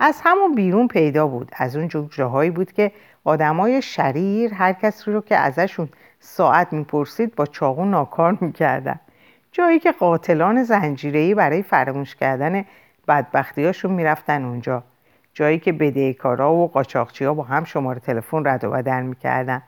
از 0.00 0.20
همون 0.24 0.54
بیرون 0.54 0.88
پیدا 0.88 1.26
بود. 1.26 1.50
از 1.56 1.76
اون 1.76 2.08
جاهایی 2.10 2.50
بود 2.50 2.72
که 2.72 2.92
آدمای 3.24 3.82
شریر 3.82 4.54
هر 4.54 4.72
کسی 4.72 5.12
رو 5.12 5.20
که 5.20 5.36
ازشون 5.36 5.88
ساعت 6.20 6.72
می‌پرسید 6.72 7.34
با 7.34 7.46
چاقو 7.46 7.84
ناکار 7.84 8.38
می‌کردن. 8.40 9.00
جایی 9.52 9.78
که 9.78 9.92
قاتلان 9.92 10.62
زنجیره‌ای 10.62 11.34
برای 11.34 11.62
فراموش 11.62 12.14
کردن 12.14 12.64
بدبختیاشون 13.08 13.92
می‌رفتن 13.92 14.44
اونجا. 14.44 14.82
جایی 15.34 15.58
که 15.58 15.72
بدهکارا 15.72 16.54
و 16.54 16.68
قاچاقچی‌ها 16.68 17.34
با 17.34 17.42
هم 17.42 17.64
شماره 17.64 18.00
تلفن 18.00 18.46
رد 18.46 18.64
و 18.64 18.70
بدل 18.70 19.02
می‌کردن. 19.02 19.62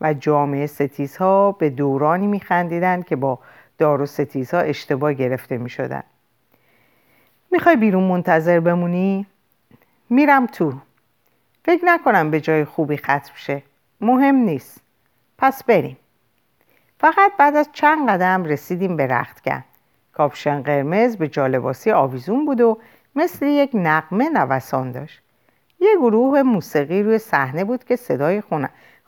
و 0.00 0.14
جامعه 0.14 0.66
ستیزها 0.66 1.52
به 1.52 1.70
دورانی 1.70 2.26
میخندیدند 2.26 3.04
که 3.04 3.16
با 3.16 3.38
دار 3.78 4.00
و 4.00 4.06
ستیزها 4.06 4.60
اشتباه 4.60 5.12
گرفته 5.12 5.58
می‌شدن 5.58 6.02
می‌خوای 7.50 7.76
بیرون 7.76 8.04
منتظر 8.04 8.60
بمونی؟ 8.60 9.26
میرم 10.10 10.46
تو. 10.46 10.72
فکر 11.64 11.84
نکنم 11.84 12.30
به 12.30 12.40
جای 12.40 12.64
خوبی 12.64 12.96
ختم 12.96 13.32
شه. 13.34 13.62
مهم 14.00 14.34
نیست. 14.34 14.80
پس 15.38 15.64
بریم. 15.64 15.96
فقط 17.00 17.32
بعد 17.38 17.56
از 17.56 17.68
چند 17.72 18.08
قدم 18.08 18.44
رسیدیم 18.44 18.96
به 18.96 19.06
رختکن. 19.06 19.64
کاپشن 20.12 20.62
قرمز 20.62 21.16
به 21.16 21.28
جالباسی 21.28 21.90
آویزون 21.90 22.46
بود 22.46 22.60
و 22.60 22.78
مثل 23.16 23.46
یک 23.46 23.70
نقمه 23.74 24.28
نوسان 24.28 24.92
داشت. 24.92 25.22
یه 25.80 25.96
گروه 25.96 26.42
موسیقی 26.42 27.02
روی 27.02 27.18
صحنه 27.18 27.64
بود 27.64 27.84
که 27.84 27.96
صدای 27.96 28.40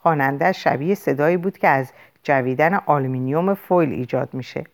خواننده 0.03 0.53
شبیه 0.53 0.95
صدایی 0.95 1.37
بود 1.37 1.59
که 1.59 1.69
از 1.69 1.93
جویدن 2.23 2.75
آلومینیوم 2.75 3.55
فویل 3.55 3.93
ایجاد 3.93 4.29
میشه. 4.33 4.65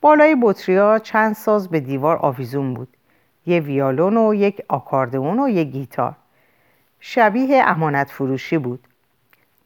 بالای 0.00 0.36
بطریا 0.42 0.98
چند 0.98 1.34
ساز 1.34 1.68
به 1.68 1.80
دیوار 1.80 2.16
آویزون 2.16 2.74
بود. 2.74 2.88
یه 3.46 3.60
ویالون 3.60 4.16
و 4.16 4.34
یک 4.34 4.62
آکاردئون 4.68 5.40
و 5.40 5.48
یک 5.48 5.68
گیتار. 5.68 6.14
شبیه 7.00 7.62
امانت 7.66 8.10
فروشی 8.10 8.58
بود. 8.58 8.84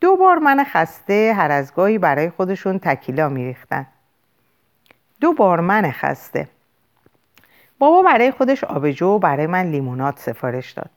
دو 0.01 0.17
بارمن 0.17 0.65
خسته 0.65 1.35
هر 1.37 1.51
از 1.51 1.75
گاهی 1.75 1.99
برای 1.99 2.31
خودشون 2.31 2.79
تکیلا 2.79 3.29
میریختن. 3.29 3.87
دو 5.21 5.33
بارمن 5.33 5.91
خسته. 5.91 6.49
بابا 7.79 8.03
برای 8.03 8.31
خودش 8.31 8.65
آبجو 8.65 9.07
و 9.07 9.19
برای 9.19 9.47
من 9.47 9.63
لیمونات 9.63 10.19
سفارش 10.19 10.73
داد. 10.73 10.91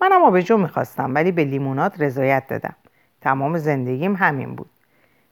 منم 0.00 0.22
آبجو 0.22 0.56
می‌خواستم 0.56 1.14
ولی 1.14 1.32
به 1.32 1.44
لیمونات 1.44 2.00
رضایت 2.00 2.48
دادم. 2.48 2.74
تمام 3.20 3.58
زندگیم 3.58 4.16
همین 4.16 4.54
بود. 4.54 4.70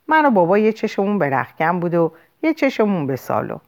من 0.09 0.27
و 0.27 0.31
بابا 0.31 0.59
یه 0.59 0.73
چشمون 0.73 1.19
به 1.19 1.31
رخکم 1.31 1.81
بود 1.81 1.95
و 1.95 2.13
یه 2.43 2.55
چشمون 2.55 3.07
به 3.07 3.17
سالو. 3.17 3.59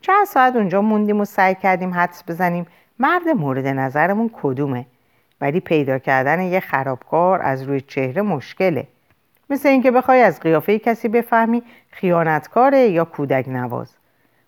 چند 0.00 0.26
ساعت 0.26 0.56
اونجا 0.56 0.82
موندیم 0.82 1.20
و 1.20 1.24
سعی 1.24 1.54
کردیم 1.54 1.94
حدس 1.94 2.24
بزنیم 2.28 2.66
مرد 2.98 3.28
مورد 3.28 3.66
نظرمون 3.66 4.30
کدومه. 4.42 4.86
ولی 5.40 5.60
پیدا 5.60 5.98
کردن 5.98 6.40
یه 6.40 6.60
خرابکار 6.60 7.42
از 7.42 7.62
روی 7.62 7.80
چهره 7.80 8.22
مشکله. 8.22 8.86
مثل 9.50 9.68
اینکه 9.68 9.90
بخوای 9.90 10.20
از 10.20 10.40
قیافه 10.40 10.78
کسی 10.78 11.08
بفهمی 11.08 11.62
خیانتکاره 11.90 12.78
یا 12.78 13.04
کودک 13.04 13.48
نواز. 13.48 13.94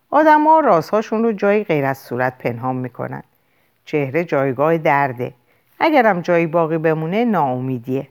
آدما 0.09 0.59
رازهاشون 0.59 1.23
رو 1.23 1.31
جایی 1.31 1.63
غیر 1.63 1.85
از 1.85 1.97
صورت 1.97 2.37
پنهان 2.37 2.75
می‌کنن. 2.75 3.23
چهره 3.85 4.23
جایگاه 4.23 4.77
درده. 4.77 5.33
اگرم 5.79 6.21
جایی 6.21 6.47
باقی 6.47 6.77
بمونه 6.77 7.25
ناامیدیه. 7.25 8.07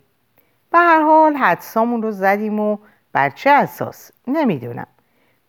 به 0.76 0.82
هر 0.82 1.02
حال 1.02 1.34
حدسامون 1.34 2.02
رو 2.02 2.10
زدیم 2.10 2.60
و 2.60 2.78
بر 3.12 3.30
چه 3.30 3.50
اساس؟ 3.50 4.10
نمی‌دونم. 4.28 4.86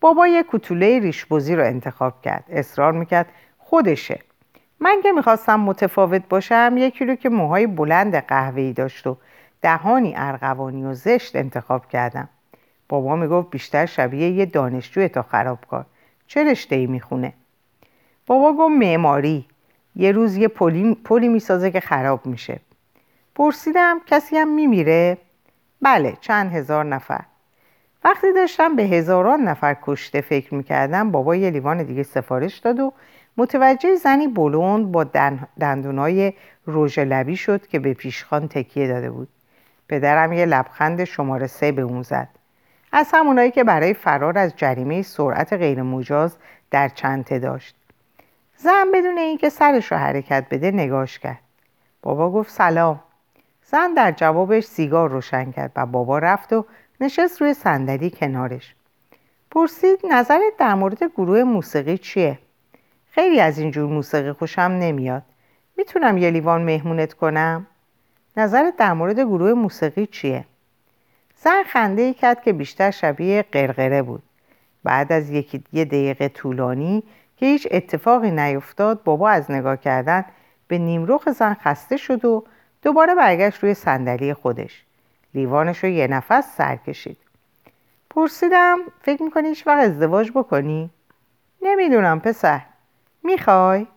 بابا 0.01 0.27
یه 0.27 0.45
کتوله 0.51 0.99
ریشبوزی 0.99 1.55
رو 1.55 1.63
انتخاب 1.63 2.21
کرد. 2.21 2.43
اصرار 2.49 2.91
می‌کرد 2.91 3.25
خودشه. 3.57 4.19
من 4.79 5.01
که 5.03 5.11
می‌خواستم 5.11 5.59
متفاوت 5.59 6.21
باشم 6.29 6.73
یکی 6.77 7.05
رو 7.05 7.15
که 7.15 7.29
موهای 7.29 7.67
بلند 7.67 8.15
قهوه‌ای 8.15 8.73
داشت 8.73 9.07
و 9.07 9.17
دهانی 9.61 10.13
ارغوانی 10.17 10.85
و 10.85 10.93
زشت 10.93 11.35
انتخاب 11.35 11.87
کردم. 11.87 12.29
بابا 12.89 13.15
می‌گفت 13.15 13.49
بیشتر 13.49 13.85
شبیه 13.85 14.29
یه 14.29 14.45
دانشجوئه 14.45 15.07
تا 15.07 15.21
خرابکار. 15.21 15.85
چه 16.27 16.51
رشته 16.51 16.75
ای 16.75 16.87
می‌خونه؟ 16.87 17.33
بابا 18.27 18.53
گفت 18.53 18.75
معماری. 18.79 19.45
یه 19.95 20.11
روز 20.11 20.37
یه 20.37 20.47
پلی, 20.47 20.95
پلی 20.95 21.27
می‌سازه 21.27 21.71
که 21.71 21.79
خراب 21.79 22.25
میشه. 22.25 22.59
پرسیدم 23.37 24.01
کسی 24.05 24.37
هم 24.37 24.47
میمیره؟ 24.47 25.17
بله 25.81 26.17
چند 26.21 26.51
هزار 26.51 26.85
نفر. 26.85 27.21
وقتی 28.03 28.33
داشتم 28.33 28.75
به 28.75 28.83
هزاران 28.83 29.41
نفر 29.41 29.77
کشته 29.81 30.21
فکر 30.21 30.55
می‌کردم 30.55 31.11
بابا 31.11 31.35
یه 31.35 31.49
لیوان 31.49 31.83
دیگه 31.83 32.03
سفارش 32.03 32.57
داد 32.57 32.79
و 32.79 32.93
متوجه 33.37 33.95
زنی 33.95 34.27
بلوند 34.27 34.91
با 34.91 35.03
دندونای 35.59 36.33
رژ 36.67 36.99
لبی 36.99 37.35
شد 37.35 37.67
که 37.67 37.79
به 37.79 37.93
پیشخان 37.93 38.47
تکیه 38.47 38.87
داده 38.87 39.11
بود. 39.11 39.27
پدرم 39.89 40.33
یه 40.33 40.45
لبخند 40.45 41.03
شماره 41.03 41.47
سه 41.47 41.71
به 41.71 41.81
اون 41.81 42.01
زد. 42.01 42.29
از 42.91 43.09
همونایی 43.13 43.51
که 43.51 43.63
برای 43.63 43.93
فرار 43.93 44.37
از 44.37 44.55
جریمه 44.55 45.01
سرعت 45.01 45.53
غیرمجاز 45.53 46.37
در 46.71 46.89
چنته 46.89 47.39
داشت. 47.39 47.75
زن 48.55 48.91
بدون 48.93 49.17
اینکه 49.17 49.49
سرش 49.49 49.91
رو 49.91 49.97
حرکت 49.97 50.45
بده 50.51 50.71
نگاش 50.71 51.19
کرد. 51.19 51.39
بابا 52.01 52.31
گفت 52.31 52.51
سلام. 52.51 52.99
زن 53.71 53.93
در 53.93 54.11
جوابش 54.11 54.63
سیگار 54.63 55.09
روشن 55.09 55.51
کرد 55.51 55.71
و 55.75 55.85
بابا 55.85 56.19
رفت 56.19 56.53
و 56.53 56.65
نشست 57.01 57.41
روی 57.41 57.53
صندلی 57.53 58.09
کنارش. 58.09 58.75
پرسید 59.51 59.99
نظرت 60.11 60.57
در 60.59 60.73
مورد 60.73 61.03
گروه 61.03 61.43
موسیقی 61.43 61.97
چیه؟ 61.97 62.39
خیلی 63.11 63.39
از 63.39 63.59
اینجور 63.59 63.89
موسیقی 63.89 64.31
خوشم 64.31 64.61
نمیاد. 64.61 65.23
می‌تونم 65.77 66.17
یه 66.17 66.29
لیوان 66.31 66.61
مهمونت 66.61 67.13
کنم؟ 67.13 67.67
نظرت 68.37 68.77
در 68.77 68.93
مورد 68.93 69.19
گروه 69.19 69.53
موسیقی 69.53 70.05
چیه؟ 70.05 70.45
زن 71.35 71.63
خنده 71.63 72.01
ای 72.01 72.13
کرد 72.13 72.43
که 72.43 72.53
بیشتر 72.53 72.91
شبیه 72.91 73.45
قرقره 73.51 74.01
بود. 74.01 74.23
بعد 74.83 75.11
از 75.11 75.29
یکی 75.29 75.63
یه 75.73 75.85
دقیقه 75.85 76.29
طولانی 76.29 77.03
که 77.37 77.45
هیچ 77.45 77.67
اتفاقی 77.71 78.31
نیفتاد 78.31 79.03
بابا 79.03 79.29
از 79.29 79.51
نگاه 79.51 79.77
کردن 79.77 80.25
به 80.67 80.77
نیمرخ 80.77 81.29
زن 81.29 81.53
خسته 81.53 81.97
شد 81.97 82.25
و 82.25 82.43
دوباره 82.81 83.15
برگشت 83.15 83.63
روی 83.63 83.73
صندلی 83.73 84.33
خودش 84.33 84.83
لیوانش 85.33 85.83
رو 85.83 85.89
یه 85.89 86.07
نفس 86.07 86.55
سر 86.57 86.75
کشید 86.75 87.17
پرسیدم 88.09 88.79
فکر 89.01 89.23
می‌کنی 89.23 89.47
هیچ 89.47 89.67
وقت 89.67 89.79
ازدواج 89.79 90.31
بکنی؟ 90.31 90.89
نمی‌دونم 91.61 92.19
پسر 92.19 92.61
می‌خوای؟ 93.23 93.87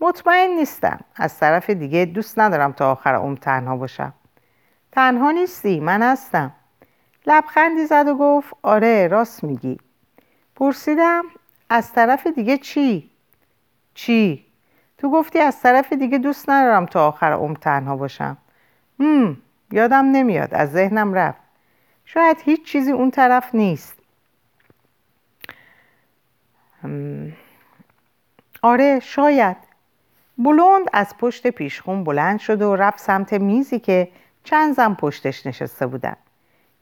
مطمئن 0.00 0.50
نیستم 0.50 1.00
از 1.16 1.38
طرف 1.38 1.70
دیگه 1.70 2.04
دوست 2.04 2.38
ندارم 2.38 2.72
تا 2.72 2.92
آخر 2.92 3.14
عمر 3.14 3.36
تنها 3.36 3.76
باشم 3.76 4.12
تنها 4.92 5.30
نیستی 5.30 5.80
من 5.80 6.02
هستم 6.02 6.52
لبخندی 7.26 7.86
زد 7.86 8.08
و 8.08 8.14
گفت 8.14 8.54
آره 8.62 9.08
راست 9.08 9.44
میگی 9.44 9.78
پرسیدم 10.56 11.24
از 11.68 11.92
طرف 11.92 12.26
دیگه 12.26 12.58
چی؟ 12.58 13.10
چی؟ 13.94 14.46
تو 15.00 15.10
گفتی 15.10 15.38
از 15.38 15.60
طرف 15.60 15.92
دیگه 15.92 16.18
دوست 16.18 16.50
ندارم 16.50 16.86
تا 16.86 17.08
آخر 17.08 17.32
عمر 17.32 17.56
تنها 17.56 17.96
باشم. 17.96 18.36
هم 19.00 19.36
یادم 19.72 20.04
نمیاد. 20.04 20.54
از 20.54 20.72
ذهنم 20.72 21.14
رفت. 21.14 21.40
شاید 22.04 22.36
هیچ 22.44 22.64
چیزی 22.64 22.92
اون 22.92 23.10
طرف 23.10 23.54
نیست. 23.54 23.94
آره 28.62 29.00
شاید. 29.00 29.56
بلوند 30.38 30.86
از 30.92 31.14
پشت 31.18 31.46
پیشخون 31.46 32.04
بلند 32.04 32.38
شد 32.38 32.62
و 32.62 32.76
رفت 32.76 32.98
سمت 32.98 33.32
میزی 33.32 33.78
که 33.78 34.08
چند 34.44 34.74
زن 34.74 34.94
پشتش 34.94 35.46
نشسته 35.46 35.86
بودن. 35.86 36.16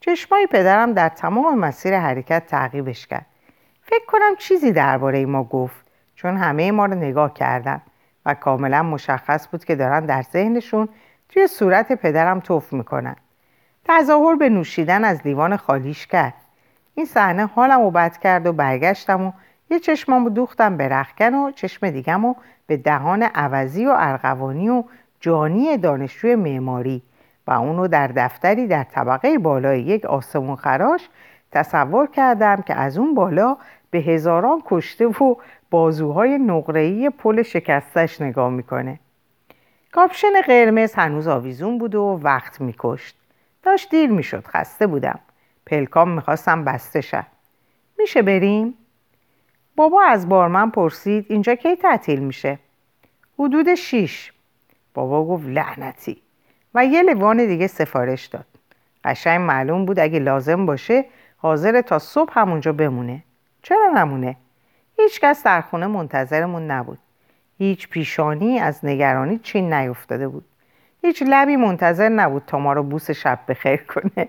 چشمای 0.00 0.46
پدرم 0.46 0.92
در 0.92 1.08
تمام 1.08 1.58
مسیر 1.58 1.98
حرکت 1.98 2.46
تعقیبش 2.46 3.06
کرد. 3.06 3.26
فکر 3.82 4.06
کنم 4.06 4.36
چیزی 4.38 4.72
درباره 4.72 5.26
ما 5.26 5.44
گفت 5.44 5.86
چون 6.14 6.36
همه 6.36 6.72
ما 6.72 6.86
رو 6.86 6.94
نگاه 6.94 7.34
کردن. 7.34 7.82
و 8.28 8.34
کاملا 8.34 8.82
مشخص 8.82 9.48
بود 9.48 9.64
که 9.64 9.76
دارن 9.76 10.06
در 10.06 10.22
ذهنشون 10.22 10.88
توی 11.28 11.46
صورت 11.46 11.92
پدرم 11.92 12.40
توف 12.40 12.72
می‌کنن. 12.72 13.16
تظاهر 13.84 14.34
به 14.36 14.48
نوشیدن 14.48 15.04
از 15.04 15.20
لیوان 15.24 15.56
خالیش 15.56 16.06
کرد. 16.06 16.34
این 16.94 17.06
صحنه 17.06 17.46
حالم 17.46 17.80
رو 17.80 17.90
بد 17.90 18.16
کرد 18.16 18.46
و 18.46 18.52
برگشتم 18.52 19.22
و 19.22 19.32
یه 19.70 19.80
چشمامو 19.80 20.30
دوختم 20.30 20.76
به 20.76 20.88
رخکن 20.88 21.34
و 21.34 21.50
چشم 21.50 21.90
دیگم 21.90 22.24
و 22.24 22.34
به 22.66 22.76
دهان 22.76 23.22
عوضی 23.22 23.86
و 23.86 23.94
ارغوانی 23.96 24.68
و 24.68 24.84
جانی 25.20 25.76
دانشجوی 25.76 26.34
معماری 26.34 27.02
و 27.46 27.50
اونو 27.50 27.88
در 27.88 28.06
دفتری 28.06 28.66
در 28.66 28.84
طبقه 28.84 29.38
بالای 29.38 29.80
یک 29.80 30.04
آسمون 30.04 30.56
خراش 30.56 31.08
تصور 31.52 32.06
کردم 32.06 32.62
که 32.62 32.74
از 32.74 32.98
اون 32.98 33.14
بالا 33.14 33.56
به 33.90 33.98
هزاران 33.98 34.62
کشته 34.66 35.06
و 35.06 35.34
بازوهای 35.70 36.38
نقره‌ای 36.38 37.10
پل 37.10 37.42
شکستش 37.42 38.20
نگاه 38.20 38.50
می‌کنه. 38.50 39.00
کاپشن 39.92 40.40
قرمز 40.46 40.94
هنوز 40.94 41.28
آویزون 41.28 41.78
بود 41.78 41.94
و 41.94 42.20
وقت 42.22 42.60
میکشت. 42.60 43.16
داشت 43.62 43.90
دیر 43.90 44.10
می‌شد 44.10 44.46
خسته 44.46 44.86
بودم. 44.86 45.18
پلکام 45.66 46.10
می‌خواستن 46.10 46.64
بسته 46.64 47.00
شن 47.00 47.24
میشه 47.98 48.22
بریم؟ 48.22 48.74
بابا 49.76 50.02
از 50.02 50.28
بارمن 50.28 50.70
پرسید 50.70 51.26
اینجا 51.28 51.54
کی 51.54 51.76
تعطیل 51.76 52.20
میشه؟ 52.20 52.58
حدود 53.38 53.74
شیش. 53.74 54.32
بابا 54.94 55.24
گفت 55.24 55.46
لعنتی. 55.46 56.22
و 56.74 56.84
یه 56.84 57.02
لیوان 57.02 57.46
دیگه 57.46 57.66
سفارش 57.66 58.26
داد. 58.26 58.46
قشنگ 59.04 59.40
معلوم 59.40 59.84
بود 59.84 59.98
اگه 59.98 60.18
لازم 60.18 60.66
باشه 60.66 61.04
حاضره 61.36 61.80
تا 61.80 61.98
صبح 61.98 62.32
همونجا 62.38 62.72
بمونه. 62.72 63.22
چرا 63.62 63.88
نمونه؟ 63.94 64.36
هیچکس 64.96 65.42
در 65.42 65.60
خونه 65.60 65.86
منتظرمون 65.86 66.70
نبود. 66.70 66.98
هیچ 67.58 67.88
پیشانی 67.88 68.58
از 68.58 68.84
نگرانی 68.84 69.38
چین 69.38 69.74
نیفتاده 69.74 70.28
بود. 70.28 70.44
هیچ 71.02 71.22
لبی 71.26 71.56
منتظر 71.56 72.08
نبود 72.08 72.42
تا 72.46 72.58
ما 72.58 72.72
رو 72.72 72.82
بوس 72.82 73.10
شب 73.10 73.38
بخیر 73.48 73.76
کنه. 73.76 74.28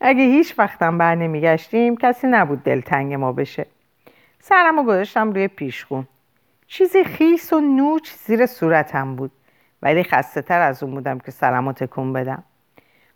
اگه 0.00 0.22
هیچ 0.22 0.58
وقتم 0.58 0.98
بر 0.98 1.14
نمیگشتیم 1.14 1.96
کسی 1.96 2.26
نبود 2.26 2.62
دلتنگ 2.62 3.14
ما 3.14 3.32
بشه. 3.32 3.66
سرم 4.40 4.76
رو 4.76 4.82
گذاشتم 4.82 5.32
روی 5.32 5.48
پیشخون. 5.48 6.06
چیزی 6.66 7.04
خیس 7.04 7.52
و 7.52 7.60
نوچ 7.60 8.10
زیر 8.26 8.46
صورتم 8.46 9.16
بود 9.16 9.30
ولی 9.82 10.04
خسته 10.04 10.42
تر 10.42 10.60
از 10.60 10.82
اون 10.82 10.94
بودم 10.94 11.18
که 11.18 11.30
سرم 11.30 11.72
تکون 11.72 12.12
بدم. 12.12 12.42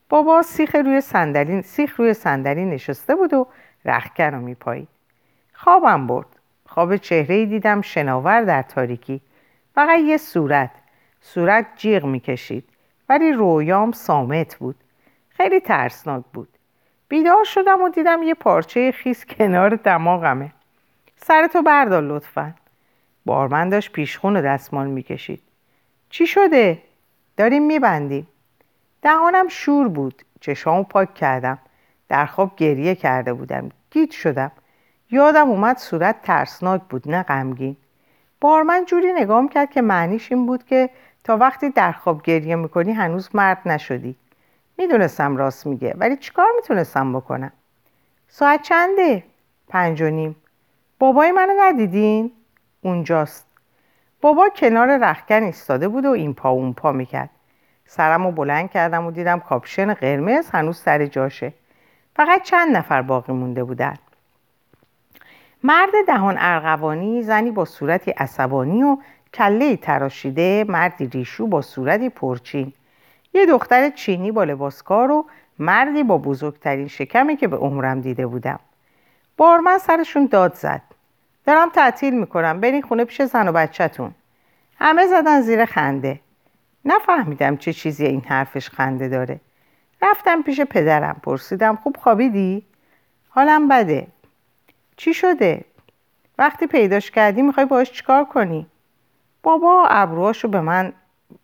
بابا 0.09 0.43
سیخ 0.43 0.75
روی 0.75 1.01
صندلی 1.01 1.63
سیخ 1.63 2.01
روی 2.01 2.15
صندلی 2.15 2.65
نشسته 2.65 3.15
بود 3.15 3.35
و 3.35 3.47
رخکن 3.85 4.25
رو 4.25 4.41
میپایید. 4.41 4.89
خوابم 5.65 6.07
برد. 6.07 6.27
خواب 6.67 6.97
چهره 6.97 7.47
دیدم 7.47 7.81
شناور 7.81 8.45
در 8.45 8.63
تاریکی. 8.63 9.21
فقط 9.75 9.99
یه 9.99 10.17
صورت. 10.17 10.71
صورت 11.21 11.67
جیغ 11.77 12.05
می‌کشید. 12.05 12.69
ولی 13.09 13.33
رویام 13.33 13.93
سامت 13.93 14.57
بود. 14.57 14.77
خیلی 15.29 15.61
ترسناک 15.61 16.25
بود. 16.33 16.49
بیدار 17.09 17.45
شدم 17.45 17.83
و 17.83 17.89
دیدم 17.89 18.23
یه 18.23 18.35
پارچه 18.35 18.93
خیس 18.93 19.25
کنار 19.25 19.77
دماغمه. 19.77 20.53
سرتو 21.17 21.63
بردار 21.63 22.03
لطفا. 22.03 22.55
بارمن 23.25 23.69
داشت 23.69 23.93
پیشخون 23.93 24.37
و 24.37 24.43
دستمال 24.43 24.87
می‌کشید. 24.87 25.43
چی 26.11 26.27
شده؟ 26.27 26.83
داریم 27.37 27.67
میبندیم. 27.67 28.29
دهانم 29.03 29.49
شور 29.49 29.89
بود. 29.89 30.23
چشامو 30.41 30.83
پاک 30.83 31.15
کردم. 31.15 31.59
در 32.09 32.27
خواب 32.27 32.57
گریه 32.57 32.95
کرده 32.95 33.33
بودم. 33.33 33.69
گیت 33.91 34.11
شدم. 34.11 34.53
یادم 35.11 35.49
اومد 35.49 35.77
صورت 35.77 36.23
ترسناک 36.23 36.83
بود 36.83 37.11
نه 37.11 37.23
غمگین. 37.23 37.77
بارمن 38.41 38.85
جوری 38.85 39.13
نگام 39.13 39.49
کرد 39.49 39.71
که 39.71 39.83
معنیش 39.83 40.33
این 40.33 40.47
بود 40.47 40.65
که 40.65 40.91
تا 41.25 41.37
وقتی 41.37 41.71
در 41.71 41.93
خواب 41.93 42.23
گریه 42.23 42.57
می‌کنی 42.57 42.93
هنوز 42.93 43.29
مرد 43.35 43.59
نشدی. 43.67 44.17
می‌دونستم 44.79 45.37
راست 45.37 45.67
میگه 45.67 45.95
ولی 45.99 46.17
چیکار 46.17 46.47
می‌تونستم 46.57 47.13
بکنم؟ 47.13 47.53
ساعت 48.29 48.63
چنده؟ 48.63 49.25
پنج 49.69 50.03
و 50.03 50.11
نیم. 50.11 50.37
بابای 50.99 51.33
منو 51.33 51.53
ندیدین؟ 51.59 52.33
اونجاست. 52.81 53.47
بابا 54.21 54.49
کنار 54.49 54.99
رخکن 54.99 55.43
ایستاده 55.43 55.89
بود 55.89 56.05
و 56.05 56.11
این 56.11 56.35
پا 56.35 56.51
اون 56.51 56.73
پا 56.73 56.93
می‌کرد. 56.93 57.31
سرم 57.87 58.27
رو 58.27 58.33
بلند 58.33 58.71
کردم 58.71 59.07
و 59.07 59.11
دیدم 59.11 59.41
کاپشن 59.41 59.95
قرمز 59.95 60.51
هنوز 60.51 60.79
سر 60.79 61.07
جاشه. 61.07 61.53
فقط 62.17 62.43
چند 62.43 62.77
نفر 62.77 63.03
باقی 63.03 63.33
مونده 63.33 63.65
بودن. 63.65 63.95
مرد 65.65 65.91
دهان 66.07 66.37
ارغوانی 66.39 67.23
زنی 67.23 67.51
با 67.51 67.65
صورتی 67.65 68.11
عصبانی 68.11 68.83
و 68.83 68.99
کله 69.35 69.77
تراشیده 69.77 70.65
مردی 70.69 71.07
ریشو 71.07 71.47
با 71.47 71.63
صورتی 71.63 72.09
پرچین. 72.09 72.73
یه 73.35 73.47
دختر 73.47 73.91
چینی 73.91 74.33
با 74.33 74.45
لباسکار 74.45 75.11
و 75.11 75.27
مردی 75.59 76.03
با 76.03 76.19
بزرگترین 76.19 76.89
شکمی 76.89 77.37
که 77.37 77.49
به 77.49 77.57
عمرم 77.57 78.01
دیده 78.01 78.27
بودم. 78.27 78.59
بارمن 79.37 79.79
سرشون 79.79 80.27
داد 80.27 80.55
زد. 80.55 80.83
دارم 81.47 81.71
تعطیل 81.71 82.21
می‌کنم. 82.21 82.61
برین 82.61 82.83
خونه 82.83 83.05
پیش 83.05 83.23
زن 83.23 83.49
و 83.49 83.53
بچهتون. 83.53 84.15
همه 84.79 85.07
زدن 85.07 85.41
زیر 85.41 85.65
خنده. 85.65 86.21
نفهمیدم 86.85 87.57
چه 87.57 87.73
چیزی 87.73 88.07
این 88.07 88.21
حرفش 88.21 88.69
خنده 88.69 89.09
داره. 89.09 89.41
رفتم 90.03 90.43
پیش 90.43 90.61
پدرم. 90.61 91.21
پرسیدم 91.23 91.77
خوب 91.77 91.97
خوابیدی؟ 91.97 92.65
حالم 93.29 93.69
بده. 93.69 94.07
چی 95.01 95.15
شده؟ 95.15 95.65
وقتی 96.39 96.67
پیداش 96.67 97.11
کردی 97.11 97.43
می‌خوای 97.43 97.67
باش 97.67 97.93
چیکار 97.93 98.25
کنی؟ 98.25 98.67
بابا 99.43 99.87
ابروهاشو 99.89 100.49
به 100.49 100.61
من 100.61 100.93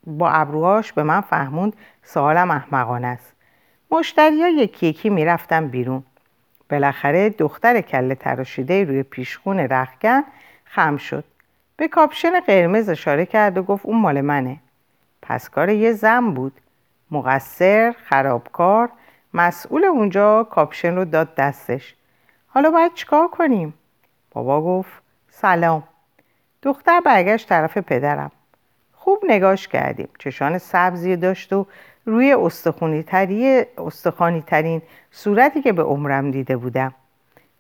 با 0.07 0.31
ابروهاش 0.31 0.93
به 0.93 1.03
من 1.03 1.21
فهموند 1.21 1.77
سوالم 2.03 2.51
احمقانه 2.51 3.07
است. 3.07 3.33
مشتری 3.91 4.43
ها 4.43 4.49
یکی 4.49 4.87
یکی 4.87 5.11
می‌رفتن 5.11 5.69
بیرون. 5.69 6.05
بالاخره 6.71 7.31
دختر 7.31 7.81
کله 7.81 8.15
تراشیده 8.15 8.85
روی 8.85 9.03
پیشخون 9.03 9.59
رختکن 9.59 10.23
خم 10.65 10.97
شد. 10.97 11.25
به 11.77 11.89
کاپشن 11.89 12.41
قرمز 12.41 12.89
اشاره 12.89 13.27
کرد 13.27 13.59
و 13.59 13.63
گفت 13.63 13.87
اون 13.87 14.01
مال 14.01 14.21
منه. 14.21 14.57
پس 15.23 15.49
کار 15.49 15.69
یه 15.69 15.93
زن 15.93 16.31
بود. 16.31 16.53
مقصر 17.11 17.95
خرابکار. 18.05 18.89
مسئول 19.35 19.85
اونجا 19.85 20.45
کاپشن 20.45 20.97
رو 20.97 21.05
داد 21.05 21.35
دستش. 21.35 21.96
حالا 22.57 22.71
باید 22.71 22.95
چیکار 22.95 23.29
کنیم؟ 23.29 23.75
بابا 24.31 24.63
گفت 24.63 25.03
سلام. 25.31 25.83
دختر 26.63 27.01
برگشت 27.01 27.49
طرف 27.49 27.79
پدرم. 27.79 28.31
خوب 28.93 29.19
نگاش 29.29 29.69
کردیم. 29.69 30.09
چشان 30.19 30.59
سبزی 30.59 31.17
داشت 31.17 31.53
و 31.53 31.67
روی 32.07 32.33
استخانی 33.93 34.43
ترین 34.43 34.83
صورتی 35.11 35.63
که 35.63 35.73
به 35.73 35.83
عمرم 35.83 36.31
دیده 36.31 36.57
بودم. 36.57 36.95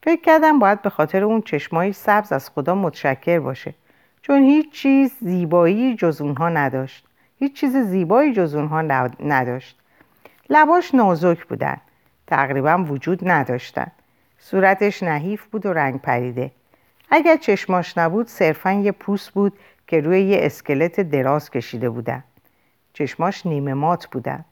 فکر 0.02 0.20
کردم 0.20 0.58
باید 0.58 0.82
به 0.82 0.90
خاطر 0.90 1.24
اون 1.24 1.42
چشمایی 1.42 1.92
سبز 1.92 2.32
از 2.32 2.50
خدا 2.50 2.74
متشکر 2.74 3.38
باشه. 3.38 3.74
چون 4.22 4.42
هیچ 4.42 4.72
چیز 4.72 5.12
زیبایی 5.20 5.96
جز 5.96 6.20
اونها 6.20 6.48
نداشت. 6.48 7.06
هیچ 7.38 7.60
چیز 7.60 7.76
زیبایی 7.76 8.32
جز 8.32 8.54
اونها 8.54 8.82
نداشت. 9.20 9.78
لباش 10.50 10.94
نازک 10.94 11.46
بودن. 11.46 11.76
تقریبا 12.26 12.84
وجود 12.88 13.28
نداشتن. 13.28 13.92
صورتش 14.50 15.02
نحیف 15.02 15.46
بود 15.46 15.66
و 15.66 15.72
رنگ 15.72 16.00
پریده. 16.00 16.50
اگر 17.10 17.36
چشماش 17.36 17.98
نبود 17.98 18.28
صرفا 18.28 18.72
یه 18.72 18.92
پوست 18.92 19.30
بود 19.30 19.52
که 19.86 20.00
روی 20.00 20.20
یه 20.20 20.38
اسکلت 20.40 21.00
دراز 21.00 21.50
کشیده 21.50 21.90
بودن. 21.90 22.24
چشماش 22.92 23.46
نیمه 23.46 23.74
مات 23.74 24.06
بودن. 24.06 24.44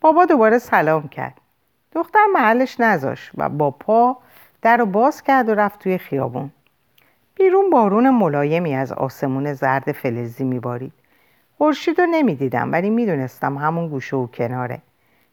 بابا 0.00 0.24
دوباره 0.24 0.58
سلام 0.58 1.08
کرد. 1.08 1.40
دختر 1.92 2.26
محلش 2.34 2.80
نذاش 2.80 3.30
و 3.36 3.48
با 3.48 3.70
پا 3.70 4.16
در 4.62 4.76
رو 4.76 4.86
باز 4.86 5.22
کرد 5.22 5.48
و 5.48 5.54
رفت 5.54 5.78
توی 5.78 5.98
خیابون. 5.98 6.50
بیرون 7.34 7.70
بارون 7.70 8.10
ملایمی 8.10 8.74
از 8.74 8.92
آسمون 8.92 9.52
زرد 9.52 9.92
فلزی 9.92 10.44
میبارید. 10.44 10.92
خورشید 11.58 12.00
رو 12.00 12.06
نمی‌دیدم 12.06 12.72
ولی 12.72 12.90
می‌دونستم 12.90 13.58
همون 13.58 13.88
گوشه 13.88 14.16
و 14.16 14.26
کناره. 14.26 14.78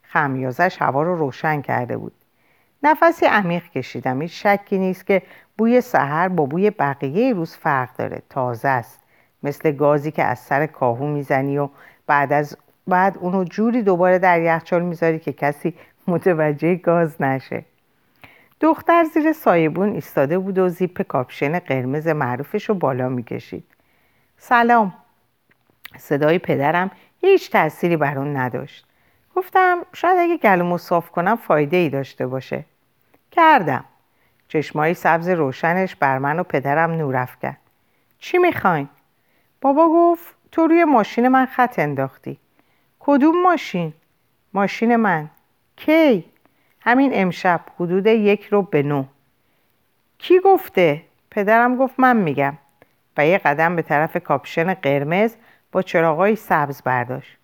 خمیازش 0.02 0.78
هوا 0.82 1.04
رو 1.04 1.16
روشن 1.16 1.62
کرده 1.62 1.98
بود. 1.98 2.14
نفسی 2.84 3.26
عمیق 3.26 3.70
کشیدم. 3.70 4.22
هیچ 4.22 4.48
شکی 4.48 4.78
نیست 4.78 5.08
که 5.08 5.22
بوی 5.58 5.82
سحر 5.82 6.28
با 6.28 6.46
بوی 6.46 6.70
بقیه 6.70 7.34
روز 7.34 7.56
فرق 7.56 7.96
داره. 7.98 8.22
تازه 8.30 8.68
است. 8.68 9.00
مثل 9.44 9.72
گازی 9.72 10.12
که 10.12 10.24
از 10.24 10.40
سر 10.40 10.66
کاهو 10.66 11.08
می‌زنی 11.08 11.58
و 11.58 11.70
بعد 12.08 12.34
از 12.34 12.58
بعد 12.88 13.18
اونو 13.18 13.44
جوری 13.44 13.82
دوباره 13.82 14.20
در 14.20 14.42
یخچال 14.42 14.82
می‌ذاری 14.82 15.20
که 15.20 15.34
کسی 15.34 15.74
متوجه 16.08 16.76
گاز 16.76 17.22
نشه. 17.22 17.66
دختر 18.62 19.04
زیر 19.04 19.34
سایبون 19.34 19.94
ایستاده 19.94 20.40
بود 20.40 20.58
و 20.58 20.70
زیپ 20.70 21.02
کاپشن 21.02 21.60
قرمز 21.60 22.08
معروفش 22.08 22.70
رو 22.70 22.76
بالا 22.76 23.10
می‌کشید. 23.10 23.64
سلام. 24.38 24.94
صدای 25.98 26.40
پدرم 26.40 26.92
هیچ 27.22 27.52
تأثیری 27.52 27.98
بر 27.98 28.18
اون 28.18 28.38
نداشت. 28.38 28.87
گفتم 29.38 29.86
شاید 29.94 30.18
اگه 30.18 30.38
گلومو 30.38 30.78
صاف 30.78 31.10
کنم 31.10 31.36
فایده 31.36 31.78
ای 31.78 31.90
داشته 31.90 32.28
باشه. 32.28 32.66
کردم. 33.32 33.86
چشمای 34.48 34.94
سبز 34.94 35.30
روشنش 35.30 35.96
به 35.96 36.18
من 36.18 36.40
و 36.40 36.44
پدرم 36.44 36.92
نگاه 36.92 37.40
کرد 37.42 37.58
چی 38.20 38.38
می‌خواین؟ 38.38 38.90
بابا 39.62 39.88
گفت 39.90 40.36
تو 40.52 40.68
روی 40.68 40.84
ماشین 40.84 41.28
من 41.28 41.46
خط 41.46 41.80
انداختی. 41.80 42.38
کدوم 43.00 43.42
ماشین؟ 43.42 43.94
ماشین 44.54 44.96
من. 44.96 45.30
کی؟ 45.76 46.26
همین 46.82 47.12
امشب 47.14 47.62
حدود 47.76 48.08
یک 48.08 48.46
روبه‌روی 48.46 48.84
نو. 48.84 49.06
کی 50.18 50.40
گفته؟ 50.40 51.02
پدرم 51.32 51.76
گفت 51.78 52.00
من 52.00 52.18
میگم. 52.18 52.58
و 53.18 53.28
یه 53.28 53.38
قدم 53.38 53.76
به 53.76 53.82
طرف 53.82 54.18
کاپشن 54.18 54.74
قرمز 54.74 55.36
با 55.72 55.82
چراغای 55.82 56.36
سبز 56.36 56.82
برداشت. 56.82 57.38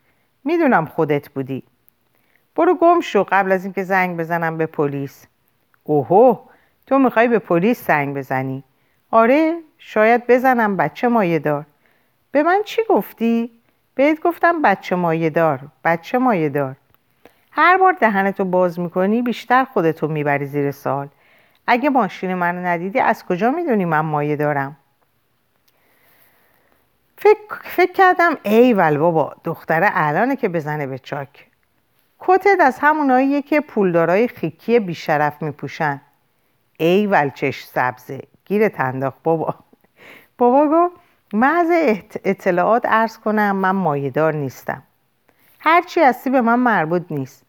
می‌دونم 0.44 0.86
خودت 0.86 1.30
بودی. 1.30 1.64
برو 2.56 2.76
گم 2.76 3.00
شو 3.00 3.26
قبل 3.30 3.52
از 3.52 3.64
اینکه 3.64 3.84
زنگ 3.84 4.18
بزنم 4.18 4.58
به 4.58 4.66
پلیس. 4.66 5.26
اوهو 5.84 6.38
تو 6.88 7.00
می‌خوای 7.00 7.28
به 7.28 7.40
پلیس 7.40 7.88
زنگ 7.88 8.18
بزنی؟ 8.18 8.64
آره 9.12 9.60
شاید 9.78 10.28
بزنم 10.28 10.78
بچه 10.78 11.08
مایه 11.08 11.40
دار 11.40 11.66
به 12.32 12.44
من 12.44 12.62
چی 12.66 12.82
گفتی؟ 12.90 13.52
بهت 13.96 14.22
گفتم 14.22 14.62
بچه 14.62 14.96
مایه 14.96 15.30
دار 15.30 15.60
بچه 15.84 16.18
مایه 16.18 16.50
دار 16.50 16.76
هر 17.52 17.78
بار 17.78 17.94
دهنتو 17.94 18.46
باز 18.46 18.80
می‌کنی 18.80 19.22
بیشتر 19.22 19.64
خودتو 19.64 20.08
می‌بری 20.08 20.46
زیر 20.46 20.72
سال 20.72 21.08
اگه 21.68 21.90
ماشین 21.90 22.34
منو 22.34 22.66
ندیدی 22.66 23.00
از 23.00 23.26
کجا 23.26 23.52
می‌دونی 23.52 23.86
من 23.86 24.00
مایه 24.00 24.36
دارم؟ 24.36 24.76
فکر, 27.18 27.60
فکر 27.64 27.92
کردم 27.92 28.38
ای 28.44 28.74
ول 28.74 28.98
بابا 28.98 29.36
دختره 29.44 29.90
الانه 29.94 30.36
که 30.36 30.50
بزنه 30.50 30.88
به 30.88 31.00
چاک. 31.00 31.48
کتت 32.26 32.60
از 32.60 32.78
هموناییه 32.82 33.42
که 33.42 33.62
پولدارای 33.62 34.28
خیکی 34.28 34.80
بیشرف 34.80 35.42
میپوشن. 35.42 36.02
ای 36.78 37.08
ول 37.08 37.30
چش 37.30 37.64
سبزه 37.64 38.20
گیر 38.46 38.68
تنداخ 38.70 39.14
بابا. 39.24 39.56
بابا 40.38 40.68
گفت 40.68 40.96
محض 41.34 41.72
اطلاعات 42.24 42.84
ارز 42.86 43.18
کنم 43.18 43.56
من 43.56 43.72
مایدار 43.72 44.34
نیستم. 44.34 44.84
هرچی 45.60 46.00
هستی 46.00 46.30
به 46.30 46.42
من 46.42 46.60
مربوط 46.60 47.04
نیست. 47.10 47.46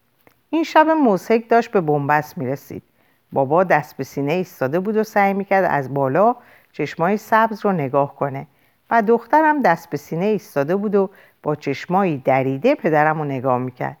این 0.49 0.63
شب 0.63 0.87
موسیک 0.87 1.49
داشت 1.49 1.71
به 1.71 1.81
بنبست 1.81 2.37
می‌رسید. 2.37 2.83
بابا 3.31 3.63
دست 3.63 3.97
به 3.97 4.03
سینه 4.03 4.33
ایستاده 4.33 4.79
بود 4.79 4.97
و 4.97 5.03
سعی 5.03 5.33
می‌کرد 5.33 5.65
از 5.69 5.93
بالا 5.93 6.35
چشمای 6.71 7.17
سبز 7.17 7.65
رو 7.65 7.71
نگاه 7.71 8.15
کنه 8.15 8.47
و 8.89 9.01
دخترم 9.01 9.61
دست 9.61 9.89
به 9.89 9.97
سینه 9.97 10.25
ایستاده 10.25 10.75
بود 10.75 10.95
و 10.95 11.09
با 11.43 11.55
چشمایی 11.55 12.17
دریده 12.17 12.75
پدرم 12.75 13.17
رو 13.17 13.25
نگاه 13.25 13.57
می‌کرد. 13.57 13.97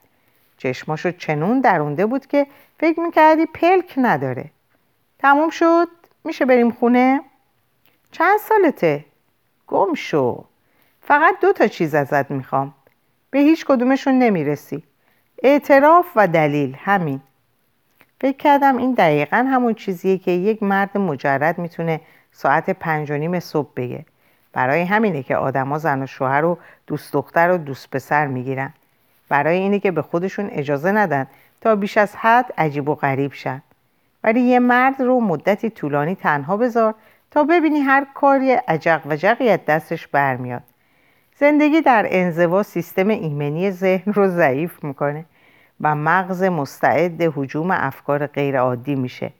چشماشو 0.57 1.11
چنون 1.11 1.61
درونده 1.61 2.05
بود 2.05 2.25
که 2.25 2.47
فکر 2.79 2.99
می‌کردی 2.99 3.45
پلک 3.45 3.93
نداره. 3.97 4.45
تموم 5.19 5.49
شد. 5.49 5.87
میشه 6.23 6.45
بریم 6.45 6.71
خونه؟ 6.71 7.21
چند 8.11 8.39
سالته؟ 8.39 9.05
گم 9.67 9.93
شو. 9.93 10.45
فقط 11.01 11.39
دو 11.41 11.53
تا 11.53 11.67
چیز 11.67 11.95
ازت 11.95 12.31
می‌خوام. 12.31 12.73
به 13.31 13.39
هیچ 13.39 13.65
کدومشون 13.65 14.19
نمی‌رسی. 14.19 14.83
اعتراف 15.43 16.05
و 16.15 16.27
دلیل. 16.27 16.75
همین. 16.79 17.21
فکر 18.21 18.37
کردم 18.37 18.77
این 18.77 18.93
دقیقا 18.93 19.37
همون 19.37 19.73
چیزیه 19.73 20.17
که 20.17 20.31
یک 20.31 20.63
مرد 20.63 20.97
مجرد 20.97 21.57
می‌تونه 21.57 22.01
ساعت 22.31 22.69
پنج 22.69 23.11
و 23.11 23.17
نیم 23.17 23.39
صبح 23.39 23.69
بگه. 23.75 24.05
برای 24.53 24.81
همینه 24.81 25.23
که 25.23 25.35
آدما 25.35 25.77
زن 25.77 26.03
و 26.03 26.07
شوهر 26.07 26.45
و 26.45 26.57
دوست 26.87 27.13
دختر 27.13 27.51
و 27.51 27.57
دوست 27.57 27.89
پسر 27.89 28.27
می‌گیرن. 28.27 28.73
برای 29.29 29.57
اینه 29.57 29.79
که 29.79 29.91
به 29.91 30.01
خودشون 30.01 30.49
اجازه 30.51 30.91
ندن 30.91 31.27
تا 31.61 31.75
بیش 31.75 31.97
از 31.97 32.15
حد 32.15 32.53
عجیب 32.57 32.89
و 32.89 32.95
غریب 32.95 33.33
شن. 33.33 33.61
ولی 34.23 34.41
یه 34.41 34.59
مرد 34.59 35.01
رو 35.01 35.19
مدتی 35.19 35.69
طولانی 35.69 36.15
تنها 36.15 36.57
بذار 36.57 36.95
تا 37.31 37.43
ببینی 37.43 37.79
هر 37.79 38.07
کاری 38.13 38.51
عجق 38.51 39.01
و 39.05 39.15
جقیت 39.15 39.65
دستش 39.65 40.07
برمیاد. 40.07 40.63
زندگی 41.37 41.81
در 41.81 42.05
انزوا 42.09 42.63
سیستم 42.63 43.07
ایمنی 43.07 43.71
ذهن 43.71 44.13
رو 44.13 44.27
ضعیف 44.27 44.83
می‌کنه 44.83 45.25
و 45.81 45.95
مغز 45.95 46.43
مستعد 46.43 47.21
هجوم 47.21 47.71
افکار 47.71 48.27
غیرعادی 48.27 48.95
میشه. 48.95 49.31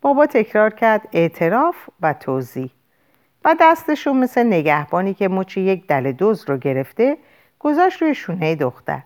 بابا 0.00 0.26
تکرار 0.26 0.70
کرد 0.70 1.08
اعتراف 1.12 1.76
و 2.02 2.12
توضیح. 2.12 2.70
و 3.44 3.54
دستشو 3.60 4.12
مثل 4.12 4.46
نگهبانی 4.46 5.14
که 5.14 5.28
مچ 5.28 5.56
یک 5.56 5.86
دل 5.86 6.12
دوز 6.12 6.44
رو 6.48 6.56
گرفته 6.56 7.16
گذاشت 7.64 8.02
روی 8.02 8.14
شونه 8.14 8.54
دختر. 8.54 9.00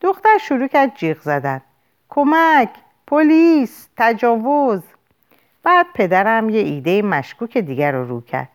دختر 0.00 0.38
شروع 0.40 0.66
کرد 0.66 0.94
جیغ 0.94 1.20
زدن. 1.20 1.60
کمک 2.08 2.68
پلیس 3.06 3.88
تجاوز. 3.96 4.82
بعد 5.62 5.86
پدرم 5.94 6.48
یه 6.48 6.60
ایده 6.60 7.02
مشکوک 7.02 7.58
دیگر 7.58 7.92
رو 7.92 8.08
رو 8.08 8.20
کرد. 8.20 8.48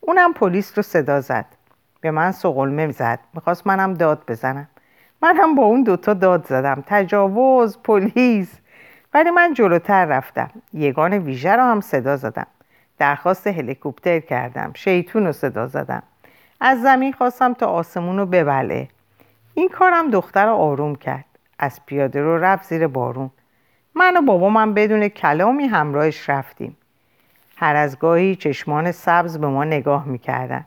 اونم 0.00 0.32
پلیس 0.32 0.72
رو 0.76 0.82
صدا 0.82 1.20
زد. 1.20 1.46
به 2.00 2.10
من 2.10 2.32
سقلمه 2.32 2.92
زد. 2.92 3.18
می‌خواست 3.34 3.66
منم 3.66 3.94
داد 3.94 4.22
بزنم. 4.28 4.68
من 5.22 5.36
هم 5.36 5.54
با 5.54 5.62
اون 5.62 5.82
دوتا 5.82 6.14
داد 6.14 6.46
زدم. 6.46 6.84
تجاوز 6.86 7.78
پلیس. 7.84 8.52
ولی 9.14 9.30
من 9.30 9.54
جلوتر 9.54 10.04
رفتم. 10.04 10.50
یگان 10.72 11.12
ویژه 11.12 11.52
رو 11.52 11.62
هم 11.62 11.80
صدا 11.80 12.16
زدم. 12.16 12.46
درخواست 12.98 13.46
هلیکوپتر 13.46 14.20
کردم. 14.20 14.70
شیطون 14.74 15.26
رو 15.26 15.32
صدا 15.32 15.66
زدم. 15.66 16.02
از 16.60 16.82
زمین 16.82 17.12
خواستم 17.12 17.54
تا 17.54 17.66
آسمون 17.66 18.18
رو 18.18 18.26
ببله. 18.26 18.88
این 19.54 19.68
کارم 19.68 20.10
دختر 20.10 20.46
رو 20.46 20.52
آروم 20.52 20.94
کرد. 20.94 21.24
از 21.58 21.86
پیاده 21.86 22.22
رو 22.22 22.38
رفت 22.38 22.68
زیر 22.68 22.86
بارون. 22.86 23.30
من 23.94 24.16
و 24.16 24.22
بابا 24.22 24.48
من 24.48 24.74
بدون 24.74 25.08
کلامی 25.08 25.64
همراهش 25.64 26.30
رفتیم. 26.30 26.76
هر 27.56 27.76
از 27.76 27.98
گاهی 27.98 28.36
چشمان 28.36 28.92
سبز 28.92 29.38
به 29.38 29.46
ما 29.46 29.64
نگاه 29.64 30.04
می‌کردن. 30.04 30.66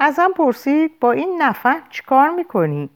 ازم 0.00 0.30
پرسید 0.36 1.00
با 1.00 1.12
این 1.12 1.42
نفه 1.42 1.74
چیکار 1.90 2.30
می‌کنی؟ 2.30 2.90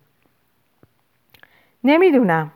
نمی‌دونم. 1.85 2.51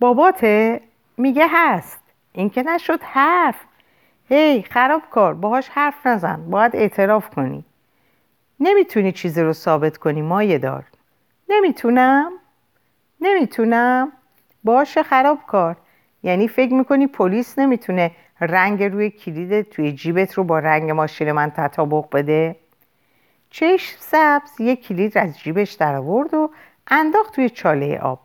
باباته؟ 0.00 0.80
میگه 1.16 1.46
هست. 1.50 2.00
این 2.32 2.50
که 2.50 2.62
نشد 2.62 3.02
حرف. 3.02 3.56
هی 4.28 4.62
خراب 4.62 5.02
کار. 5.10 5.34
باهاش 5.34 5.68
حرف 5.68 6.06
نزن. 6.06 6.50
باید 6.50 6.76
اعتراف 6.76 7.30
کنی. 7.30 7.64
نمی‌تونی 8.60 9.12
چیزی 9.12 9.42
رو 9.42 9.52
ثابت 9.52 9.96
کنی 9.96 10.22
مایه 10.22 10.58
دار. 10.58 10.84
نمی‌تونم. 11.48 12.32
نمی‌تونم. 13.20 14.12
باشه 14.64 15.02
خراب 15.02 15.38
کار. 15.46 15.76
یعنی 16.22 16.48
فکر 16.48 16.72
می‌کنی 16.74 17.06
پلیس 17.06 17.58
نمی‌تونه 17.58 18.10
رنگ 18.40 18.82
روی 18.82 19.10
کلید 19.10 19.62
توی 19.62 19.92
جیبت 19.92 20.34
رو 20.34 20.44
با 20.44 20.58
رنگ 20.58 20.90
ماشین 20.90 21.32
من 21.32 21.50
تطابق 21.50 22.04
بده؟ 22.12 22.56
چشم 23.50 23.96
سبز 24.00 24.60
یه 24.60 24.76
کلید 24.76 25.18
از 25.18 25.38
جیبش 25.38 25.72
در 25.72 25.94
آورد 25.94 26.34
و 26.34 26.50
انداخت 26.86 27.34
توی 27.34 27.50
چاله 27.50 27.98
آب. 27.98 28.20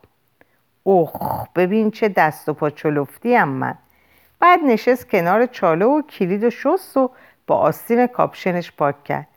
اوه 0.83 1.47
ببین 1.55 1.91
چه 1.91 2.09
دست 2.09 2.49
و 2.49 2.53
پا 2.53 2.69
چلفتی 2.69 3.35
هم 3.35 3.49
من. 3.49 3.77
بعد 4.39 4.59
نشست 4.59 5.09
کنار 5.09 5.45
چاله 5.45 5.85
و 5.85 6.01
کلید 6.01 6.43
و 6.43 6.49
شست 6.49 6.97
و 6.97 7.11
با 7.47 7.57
آستین 7.57 8.07
کاپشنش 8.07 8.71
پاک 8.71 9.03
کرد. 9.03 9.27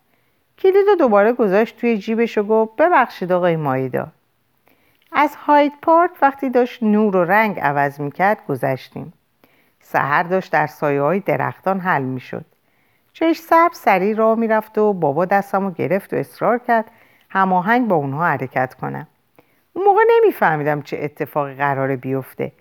کلید 0.58 0.86
رو 0.88 0.94
دوباره 0.94 1.32
گذاشت 1.32 1.76
توی 1.76 1.98
جیبش 1.98 2.38
و 2.38 2.42
گفت 2.42 2.76
ببخشید 2.76 3.32
آقای 3.32 3.56
مایدار 3.56 4.08
از 5.12 5.36
هاید 5.36 5.72
پارک 5.82 6.10
وقتی 6.22 6.50
داشت 6.50 6.82
نور 6.82 7.16
و 7.16 7.24
رنگ 7.24 7.60
عوض 7.60 8.00
می‌کرد 8.00 8.46
گذشتیم. 8.46 9.12
سهر 9.80 10.22
داشت 10.22 10.52
در 10.52 10.66
سایه 10.66 11.02
های 11.02 11.20
درختان 11.20 11.80
حل 11.80 12.02
می‌شد. 12.02 12.44
چش 13.12 13.38
سب 13.38 13.70
سری 13.72 14.14
راه 14.14 14.38
می‌رفت 14.38 14.78
و 14.78 14.92
بابا 14.92 15.24
دستم 15.24 15.64
رو 15.64 15.70
گرفت 15.70 16.12
و 16.12 16.16
اصرار 16.16 16.58
کرد 16.58 16.84
هماهنگ 17.30 17.88
با 17.88 17.96
اونها 17.96 18.24
حرکت 18.24 18.74
کنم 18.74 19.06
اون 19.72 19.84
موقع 19.84 20.02
نمیفهمیدم 20.10 20.82
چه 20.82 20.98
اتفاقی 21.02 21.54
قراره 21.54 21.96
بیفته 21.96 22.52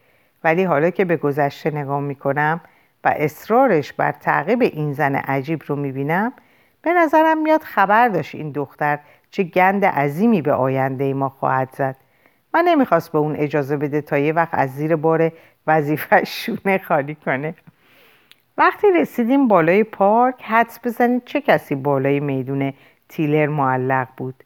ولی 0.44 0.64
حالا 0.64 0.90
که 0.90 1.06
به 1.06 1.18
گذشته 1.18 1.72
نگاه 1.72 2.00
می‌کنم 2.00 2.62
و 3.04 3.14
اصرارش 3.16 3.94
بر 3.94 4.12
تعقیب 4.12 4.62
این 4.62 4.94
زن 4.94 5.16
عجیب 5.16 5.64
رو 5.68 5.76
می‌بینم 5.76 6.34
به 6.82 6.94
نظرم 6.94 7.42
میاد 7.42 7.62
خبر 7.62 8.08
داشت 8.08 8.36
این 8.36 8.52
دختر 8.52 9.00
چه 9.32 9.44
گند 9.44 9.86
عظیمی 9.86 10.42
به 10.42 10.54
آینده 10.54 11.14
ما 11.14 11.30
خواهد 11.30 11.70
زد. 11.74 11.96
من 12.54 12.64
نمی‌خواست 12.68 13.12
به 13.12 13.18
اون 13.18 13.36
اجازه 13.36 13.78
بده 13.78 14.02
تا 14.02 14.18
یه 14.18 14.34
وقت 14.34 14.50
از 14.52 14.76
زیر 14.76 14.96
بار 14.96 15.32
وظیفه 15.68 16.24
شونه 16.24 16.78
خالی 16.78 17.16
کنه. 17.16 17.56
وقتی 18.58 18.88
رسیدیم 18.92 19.48
بالای 19.48 19.84
پارک 19.84 20.44
حدس 20.44 20.80
بزنید 20.84 21.26
چه 21.26 21.42
کسی 21.42 21.76
بالای 21.76 22.20
میدون 22.20 22.74
تیلر 23.10 23.48
معلق 23.48 24.08
بود؟ 24.18 24.44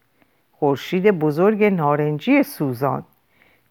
خورشید 0.52 1.12
بزرگ 1.12 1.64
نارنجی 1.64 2.44
سوزان. 2.44 3.04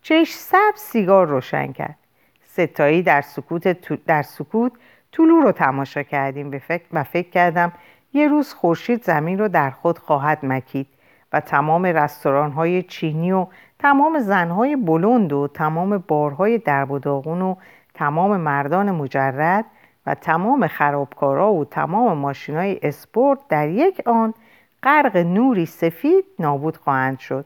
چش 0.02 0.32
سب 0.32 0.72
سیگار 0.74 1.26
روشن 1.26 1.72
کرد. 1.72 1.98
ستایی 2.44 3.02
در 3.02 3.20
سکوت, 3.20 3.68
در 4.06 4.22
سکوت 4.22 4.72
طلوع 5.12 5.42
رو 5.42 5.52
تماشا 5.52 6.02
کردیم 6.02 6.60
و 6.92 7.04
فکر 7.04 7.30
کردم 7.30 7.72
یه 8.14 8.28
روز 8.28 8.54
خورشید 8.54 9.04
زمین 9.04 9.38
رو 9.38 9.48
در 9.48 9.70
خود 9.70 9.98
خواهد 9.98 10.38
مکید 10.42 10.86
و 11.32 11.40
تمام 11.40 11.86
رستوران 11.86 12.52
های 12.52 12.82
چینی 12.82 13.32
و 13.32 13.46
تمام 13.78 14.18
زنهای 14.18 14.76
بلند 14.76 15.32
و 15.32 15.48
تمام 15.48 15.98
بارهای 15.98 16.58
درب 16.58 16.90
و 16.90 16.98
داغون 16.98 17.42
و 17.42 17.54
تمام 17.94 18.36
مردان 18.36 18.90
مجرد 18.90 19.64
و 20.06 20.14
تمام 20.14 20.66
خرابکارا 20.66 21.52
و 21.52 21.64
تمام 21.64 22.18
ماشین 22.18 22.56
های 22.56 22.78
اسپورت 22.82 23.38
در 23.48 23.68
یک 23.68 24.02
آن 24.06 24.34
غرق 24.82 25.16
نوری 25.16 25.66
سفید 25.66 26.24
نابود 26.38 26.76
خواهند 26.76 27.18
شد. 27.18 27.44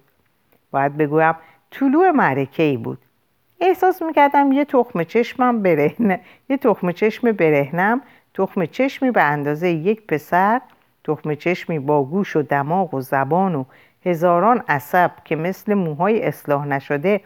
باید 0.70 0.96
بگویم 0.96 1.35
طلوع 1.70 2.11
معرکه 2.11 2.62
ای 2.62 2.76
بود. 2.76 2.98
احساس 3.61 4.02
می‌کردم 4.02 4.52
یه 4.52 4.64
تخم 4.64 5.02
چشمم 5.02 5.62
برهنه 5.62 6.20
یه 6.48 6.57
تخم 6.57 6.92
چشم 6.92 7.33
برهنم 7.33 8.02
تخم 8.38 8.66
چشمی 8.66 9.11
به 9.11 9.22
اندازه 9.22 9.68
یک 9.68 10.07
پسر 10.07 10.61
تخم 11.05 11.35
چشمی 11.35 11.79
با 11.79 12.05
گوش 12.05 12.37
و 12.37 12.42
دماغ 12.42 12.94
و 12.94 13.01
زبان 13.01 13.55
و 13.55 13.64
هزاران 14.07 14.62
عصب 14.68 15.11
که 15.24 15.37
مثل 15.37 15.74
موهای 15.74 16.22
اصلاح 16.22 16.66
نشده 16.66 17.20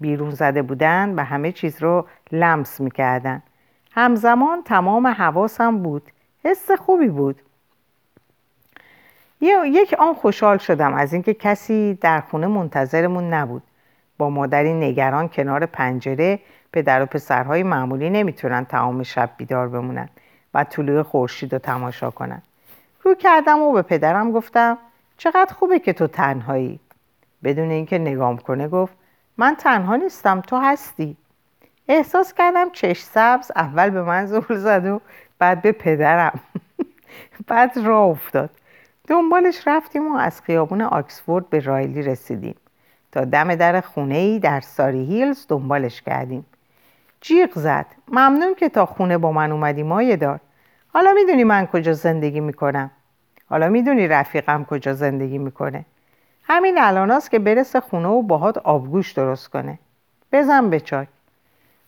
بیرون 0.00 0.30
زده 0.30 0.62
بودن 0.62 1.14
و 1.14 1.24
همه 1.24 1.52
چیز 1.52 1.82
رو 1.82 2.06
لمس 2.32 2.80
می‌کردن 2.80 3.42
همزمان 3.92 4.62
تمام 4.62 5.06
حواسم 5.06 5.78
بود. 5.78 6.02
حس 6.44 6.70
خوبی 6.70 7.08
بود. 7.08 7.42
یک 9.40 9.94
آن 9.98 10.14
خوشحال 10.14 10.58
شدم 10.58 10.94
از 10.94 11.12
اینکه 11.12 11.34
کسی 11.34 11.98
در 12.00 12.20
خونه 12.20 12.46
منتظرمون 12.46 13.34
نبود. 13.34 13.62
با 14.18 14.30
مادری 14.30 14.74
نگران 14.74 15.28
کنار 15.28 15.66
پنجره 15.66 16.38
پدر 16.72 17.02
و 17.02 17.06
پسرهای 17.06 17.62
معمولی 17.62 18.10
نمی‌تونن 18.10 18.64
تمام 18.64 19.02
شب 19.02 19.30
بیدار 19.36 19.68
بمونن. 19.68 20.08
و 20.54 20.64
طلوع 20.64 21.02
خورشید 21.02 21.52
رو 21.52 21.58
تماشا 21.58 22.10
کنن. 22.10 22.42
رو 23.02 23.14
کردم 23.14 23.58
و 23.58 23.72
به 23.72 23.82
پدرم 23.82 24.32
گفتم 24.32 24.78
چقدر 25.16 25.54
خوبه 25.54 25.78
که 25.78 25.92
تو 25.92 26.06
تنهایی. 26.06 26.80
بدون 27.44 27.70
اینکه 27.70 27.98
نگام 27.98 28.38
کنه 28.38 28.68
گفت 28.68 28.94
من 29.36 29.54
تنها 29.54 29.96
نیستم 29.96 30.40
تو 30.40 30.56
هستی. 30.56 31.16
احساس 31.88 32.34
کردم 32.34 32.70
چش 32.70 33.00
سبز 33.02 33.50
اول 33.56 33.90
به 33.90 34.02
من 34.02 34.26
زول 34.26 34.56
زد 34.56 34.86
و 34.86 35.00
بعد 35.38 35.62
به 35.62 35.72
پدرم. 35.72 36.40
بعد 37.48 37.78
راه 37.78 38.06
افتاد. 38.06 38.50
دنبالش 39.06 39.68
رفتیم 39.68 40.14
و 40.14 40.16
از 40.16 40.40
خیابون 40.40 40.82
آکسفورد 40.82 41.50
به 41.50 41.60
رایلی 41.60 42.02
رسیدیم. 42.02 42.54
تا 43.12 43.24
دم 43.24 43.54
در 43.54 43.80
خونه 43.80 44.14
ای 44.14 44.38
در 44.38 44.60
ساری 44.60 45.04
هیلز 45.04 45.46
دنبالش 45.48 46.02
کردیم. 46.02 46.46
جیغ 47.20 47.50
زد. 47.54 47.86
ممنون 48.08 48.54
که 48.54 48.68
تا 48.68 48.86
خونه 48.86 49.18
با 49.18 49.32
من 49.32 49.52
اومدی 49.52 49.82
مایه 49.82 50.16
دار. 50.16 50.40
حالا 50.88 51.12
می‌دونی 51.12 51.44
من 51.44 51.66
کجا 51.66 51.92
زندگی 51.92 52.40
می‌کنم. 52.40 52.90
حالا 53.50 53.68
می‌دونی 53.68 54.08
رفیقم 54.08 54.64
کجا 54.64 54.92
زندگی 54.92 55.38
می‌کنه. 55.38 55.84
همین 56.44 56.78
الان 56.78 57.20
که 57.30 57.38
برسه 57.38 57.80
خونه 57.80 58.08
و 58.08 58.22
باهات 58.22 58.58
آبگوش 58.58 59.12
درست 59.12 59.48
کنه. 59.48 59.78
بزن 60.32 60.70
به 60.70 60.80
چاک 60.80 61.08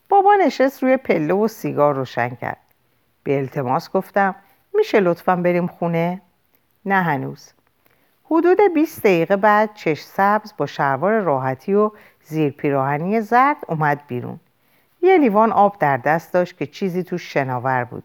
بابا 0.09 0.35
نشست 0.35 0.83
روی 0.83 0.97
پله 0.97 1.35
و 1.35 1.49
سیگار 1.49 1.95
روشن 1.95 2.29
کرد. 2.29 2.61
به 3.23 3.39
التماس 3.39 3.91
گفتم 3.91 4.35
میشه 4.75 5.01
لطفا 5.01 5.37
بریم 5.37 5.67
خونه؟ 5.67 6.21
نه 6.85 7.03
هنوز. 7.03 7.53
حدود 8.25 8.59
20 8.75 9.01
دقیقه 9.01 9.37
بعد 9.37 9.75
چش 9.75 10.01
سبز 10.01 10.53
با 10.57 10.67
شلوار 10.67 11.21
راحتی 11.21 11.75
و 11.75 11.91
زیر 12.23 12.53
پیراهنی 12.53 13.21
زرد 13.21 13.57
اومد 13.69 14.01
بیرون. 14.07 14.41
یه 15.03 15.19
لیوان 15.19 15.53
آب 15.53 15.79
در 15.79 15.97
دست 15.97 16.33
داشت 16.33 16.59
که 16.59 16.67
چیزی 16.67 17.03
توش 17.03 17.33
شناور 17.33 17.85
بود. 17.85 18.05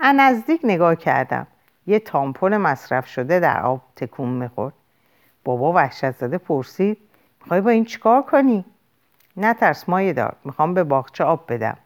نزدیک 0.00 0.60
نگاه 0.64 0.96
کردم. 0.96 1.46
یه 1.86 1.98
تامپون 1.98 2.56
مصرف 2.56 3.06
شده 3.06 3.40
در 3.40 3.62
آب 3.62 3.80
تکون 3.96 4.28
می‌خورد. 4.28 4.74
بابا 5.44 5.72
وحشت 5.72 6.10
زده 6.10 6.38
پرسید 6.38 6.98
می‌خوای 7.40 7.60
با 7.60 7.70
این 7.70 7.84
چیکار 7.84 8.22
کنی؟ 8.22 8.64
نه 9.36 9.54
ترس 9.54 9.88
مایه 9.88 10.12
دار 10.12 10.36
می‌خوام 10.44 10.74
به 10.74 10.84
باغچه 10.84 11.24
آب 11.24 11.52
بدم. 11.52 11.76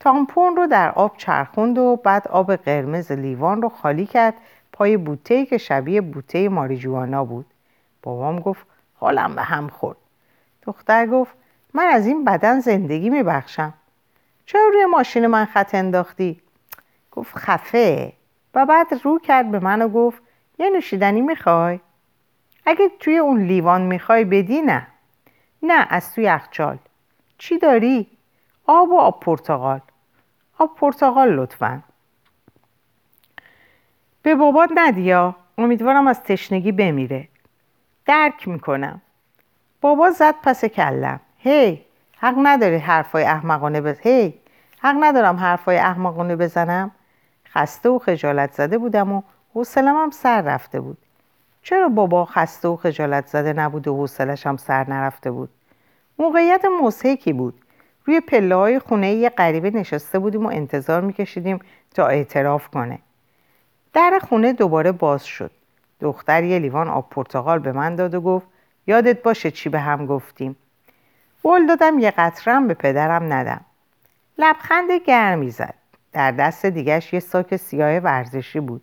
تامپون 0.00 0.56
رو 0.56 0.66
در 0.66 0.90
آب 0.90 1.16
چرخوند 1.16 1.78
و 1.78 1.96
بعد 1.96 2.28
آب 2.28 2.56
قرمز 2.56 3.12
لیوان 3.12 3.62
رو 3.62 3.68
خالی 3.68 4.06
کرد 4.06 4.34
پای 4.72 4.96
بوته 4.96 5.46
که 5.46 5.58
شبیه 5.58 6.00
بوته 6.00 6.48
ماریجوانا 6.48 7.24
بود. 7.24 7.46
بابام 8.02 8.40
گفت 8.40 8.66
حالم 8.94 9.34
به 9.34 9.42
هم 9.42 9.68
خورد. 9.68 9.96
دختر 10.62 11.06
گفت 11.06 11.34
من 11.74 11.84
از 11.84 12.06
این 12.06 12.24
بدن 12.24 12.60
زندگی 12.60 13.10
میبخشم. 13.10 13.74
چرا 14.46 14.68
روی 14.72 14.84
ماشین 14.84 15.26
من 15.26 15.44
خط 15.44 15.74
انداختی؟ 15.74 16.40
گفت 17.10 17.38
خفه. 17.38 18.12
و 18.54 18.66
بعد 18.66 18.86
رو 19.02 19.18
کرد 19.18 19.50
به 19.50 19.58
من 19.58 19.82
و 19.82 19.88
گفت 19.88 20.22
یه 20.58 20.70
نوشیدنی 20.70 21.20
می‌خوای؟ 21.20 21.80
اگه 22.66 22.90
توی 23.00 23.18
اون 23.18 23.42
لیوان 23.42 23.82
می‌خوای 23.82 24.24
بدی 24.24 24.62
نه. 24.62 24.86
نه 25.62 25.86
از 25.90 26.14
توی 26.14 26.24
یخچال. 26.24 26.78
چی 27.38 27.58
داری؟ 27.58 28.06
آب 28.66 28.88
و 28.88 28.98
آب 28.98 29.20
پرتقال. 29.20 29.80
آب 30.58 30.76
پرتقال 30.76 31.28
لطفا. 31.28 31.82
به 34.22 34.34
بابات 34.34 34.70
ندیا 34.74 35.36
امیدوارم 35.58 36.06
از 36.06 36.22
تشنگی 36.22 36.72
بمیره. 36.72 37.28
درک 38.06 38.48
می‌کنم. 38.48 39.02
بابا 39.80 40.10
زد 40.10 40.34
پس 40.42 40.64
کلم. 40.64 41.20
هی 41.42 41.84
حق 42.18 42.34
نداری 42.42 42.76
حرفای 42.76 43.24
احمقانه 43.24 43.80
بز... 43.80 43.96
هی 44.00 44.34
حق 44.78 44.96
ندارم 45.00 45.36
حرفای 45.36 45.76
احمقانه 45.76 46.36
بزنم. 46.36 46.90
خسته 47.48 47.88
و 47.88 47.98
خجالت 47.98 48.52
زده 48.52 48.78
بودم 48.78 49.12
و 49.12 49.22
حوصلم 49.54 49.96
هم 49.96 50.10
سر 50.10 50.42
رفته 50.42 50.80
بود. 50.80 50.98
چرا 51.62 51.88
بابا 51.88 52.24
خسته 52.24 52.68
و 52.68 52.76
خجالت 52.76 53.26
زده 53.26 53.52
نبود 53.52 53.88
و 53.88 53.96
حوصلش 53.96 54.46
هم 54.46 54.56
سر 54.56 54.90
نرفته 54.90 55.30
بود؟ 55.30 55.48
موقعیت 56.18 56.64
موسیقی 56.80 57.32
بود؟ 57.32 57.54
روی 58.04 58.20
پله 58.20 58.54
های 58.54 58.78
خونه 58.78 59.12
یه 59.12 59.28
غریبه 59.28 59.70
نشسته 59.70 60.18
بودیم 60.18 60.46
و 60.46 60.48
انتظار 60.48 61.00
میکشیدیم 61.00 61.58
تا 61.94 62.06
اعتراف 62.06 62.68
کنه. 62.68 62.98
در 63.92 64.20
خونه 64.28 64.52
دوباره 64.52 64.92
باز 64.92 65.24
شد. 65.24 65.50
دختر 66.00 66.44
یه 66.44 66.58
لیوان 66.58 66.88
آب 66.88 67.10
پرتقال 67.10 67.58
به 67.58 67.72
من 67.72 67.96
داد 67.96 68.14
و 68.14 68.20
گفت 68.20 68.46
یادت 68.86 69.22
باشه 69.22 69.50
چی 69.50 69.68
به 69.68 69.80
هم 69.80 70.06
گفتیم؟ 70.06 70.56
قول 71.42 71.66
دادم 71.66 71.98
یه 71.98 72.10
قطرم 72.10 72.68
به 72.68 72.74
پدرم 72.74 73.32
ندم. 73.32 73.60
لبخند 74.38 74.90
گرمی 74.92 75.50
زد. 75.50 75.74
در 76.12 76.30
دست 76.30 76.66
دیگش 76.66 77.12
یه 77.12 77.20
ساک 77.20 77.56
سیاه 77.56 77.98
ورزشی 77.98 78.60
بود. 78.60 78.82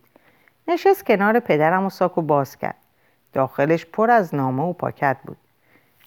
نشست 0.68 1.06
کنار 1.06 1.40
پدرم 1.40 1.86
و 1.86 1.90
ساکو 1.90 2.22
باز 2.22 2.58
کرد. 2.58 2.76
داخلش 3.34 3.86
پر 3.86 4.12
از 4.12 4.36
نامه 4.36 4.64
و 4.64 4.74
پاکت 4.74 5.18
بود. 5.26 5.38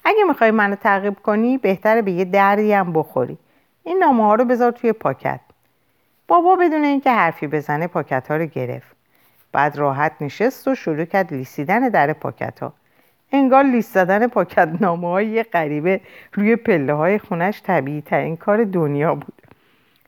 اگه 0.04 0.24
می‌خوای 0.28 0.50
منو 0.50 0.74
تعقیب 0.74 1.18
کنی 1.18 1.58
بهتره 1.58 2.02
به 2.02 2.12
یه 2.12 2.24
دردی 2.24 2.72
هم 2.72 2.92
بخوری. 2.92 3.38
این 3.84 3.98
نامه 3.98 4.24
ها 4.24 4.34
رو 4.34 4.44
بذار 4.44 4.72
توی 4.72 4.92
پاکت. 4.92 5.40
بابا 6.28 6.56
بدون 6.56 6.84
اینکه 6.84 7.10
حرفی 7.10 7.46
بزنه 7.46 7.86
پاکت 7.86 8.30
ها 8.30 8.36
رو 8.36 8.46
گرفت. 8.46 8.96
بعد 9.52 9.76
راحت 9.76 10.12
نشست 10.20 10.68
و 10.68 10.74
شروع 10.74 11.04
کرد 11.04 11.34
لیسیدن 11.34 11.88
در 11.88 12.12
پاکت 12.12 12.60
ها. 12.60 12.72
انگار 13.32 13.64
لیست 13.64 13.94
زدن 13.94 14.26
پاکت 14.26 14.68
نامه 14.80 15.08
های 15.08 15.42
غریبه 15.42 16.00
روی 16.32 16.56
پله 16.56 16.92
های 16.92 17.18
خونش 17.18 17.62
طبیعی 17.62 18.00
ترین 18.02 18.36
کار 18.36 18.64
دنیا 18.64 19.14
بود. 19.14 19.42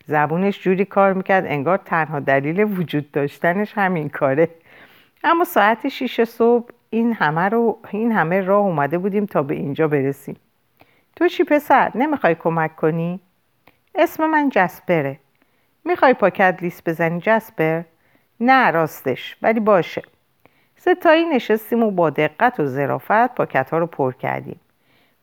زبونش 0.06 0.62
جوری 0.62 0.84
کار 0.84 1.12
می‌کرد 1.12 1.46
انگار 1.46 1.76
تنها 1.76 2.20
دلیل 2.20 2.60
وجود 2.78 3.10
داشتنش 3.10 3.72
همین 3.74 4.08
کاره. 4.08 4.48
اما 5.24 5.44
ساعت 5.44 5.88
شیش 5.88 6.20
صبح 6.20 6.68
این 6.90 7.12
همه, 7.12 7.48
رو، 7.48 7.78
این 7.90 8.12
همه 8.12 8.40
راه 8.40 8.64
اومده 8.64 8.98
بودیم 8.98 9.26
تا 9.26 9.42
به 9.42 9.54
اینجا 9.54 9.88
برسیم. 9.88 10.36
تو 11.16 11.28
چی 11.28 11.44
پسر؟ 11.44 11.90
نمی‌خوای 11.94 12.34
کمک 12.34 12.76
کنی؟ 12.76 13.20
اسم 13.94 14.26
من 14.26 14.48
جسپره. 14.52 15.18
می‌خوای 15.84 16.14
پاکت 16.14 16.58
لیست 16.60 16.88
بزنی 16.88 17.20
جسپر؟ 17.20 17.82
نه 18.40 18.70
راستش 18.70 19.36
ولی 19.42 19.60
باشه. 19.60 20.02
ستایی 20.84 21.24
نشستیم 21.24 21.82
و 21.82 21.90
با 21.90 22.10
دقت 22.10 22.60
و 22.60 22.66
ظرافت 22.66 23.34
پاکت 23.34 23.70
ها 23.70 23.78
رو 23.78 23.86
پر 23.86 24.12
کردیم. 24.12 24.60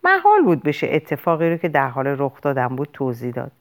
محال 0.03 0.43
بود 0.43 0.63
بشه 0.63 0.87
اتفاقی 0.91 1.49
رو 1.49 1.57
که 1.57 1.67
در 1.67 1.87
حال 1.87 2.07
رخ 2.07 2.41
دادن 2.41 2.67
بود 2.67 2.89
توضیح 2.93 3.31
داد. 3.31 3.51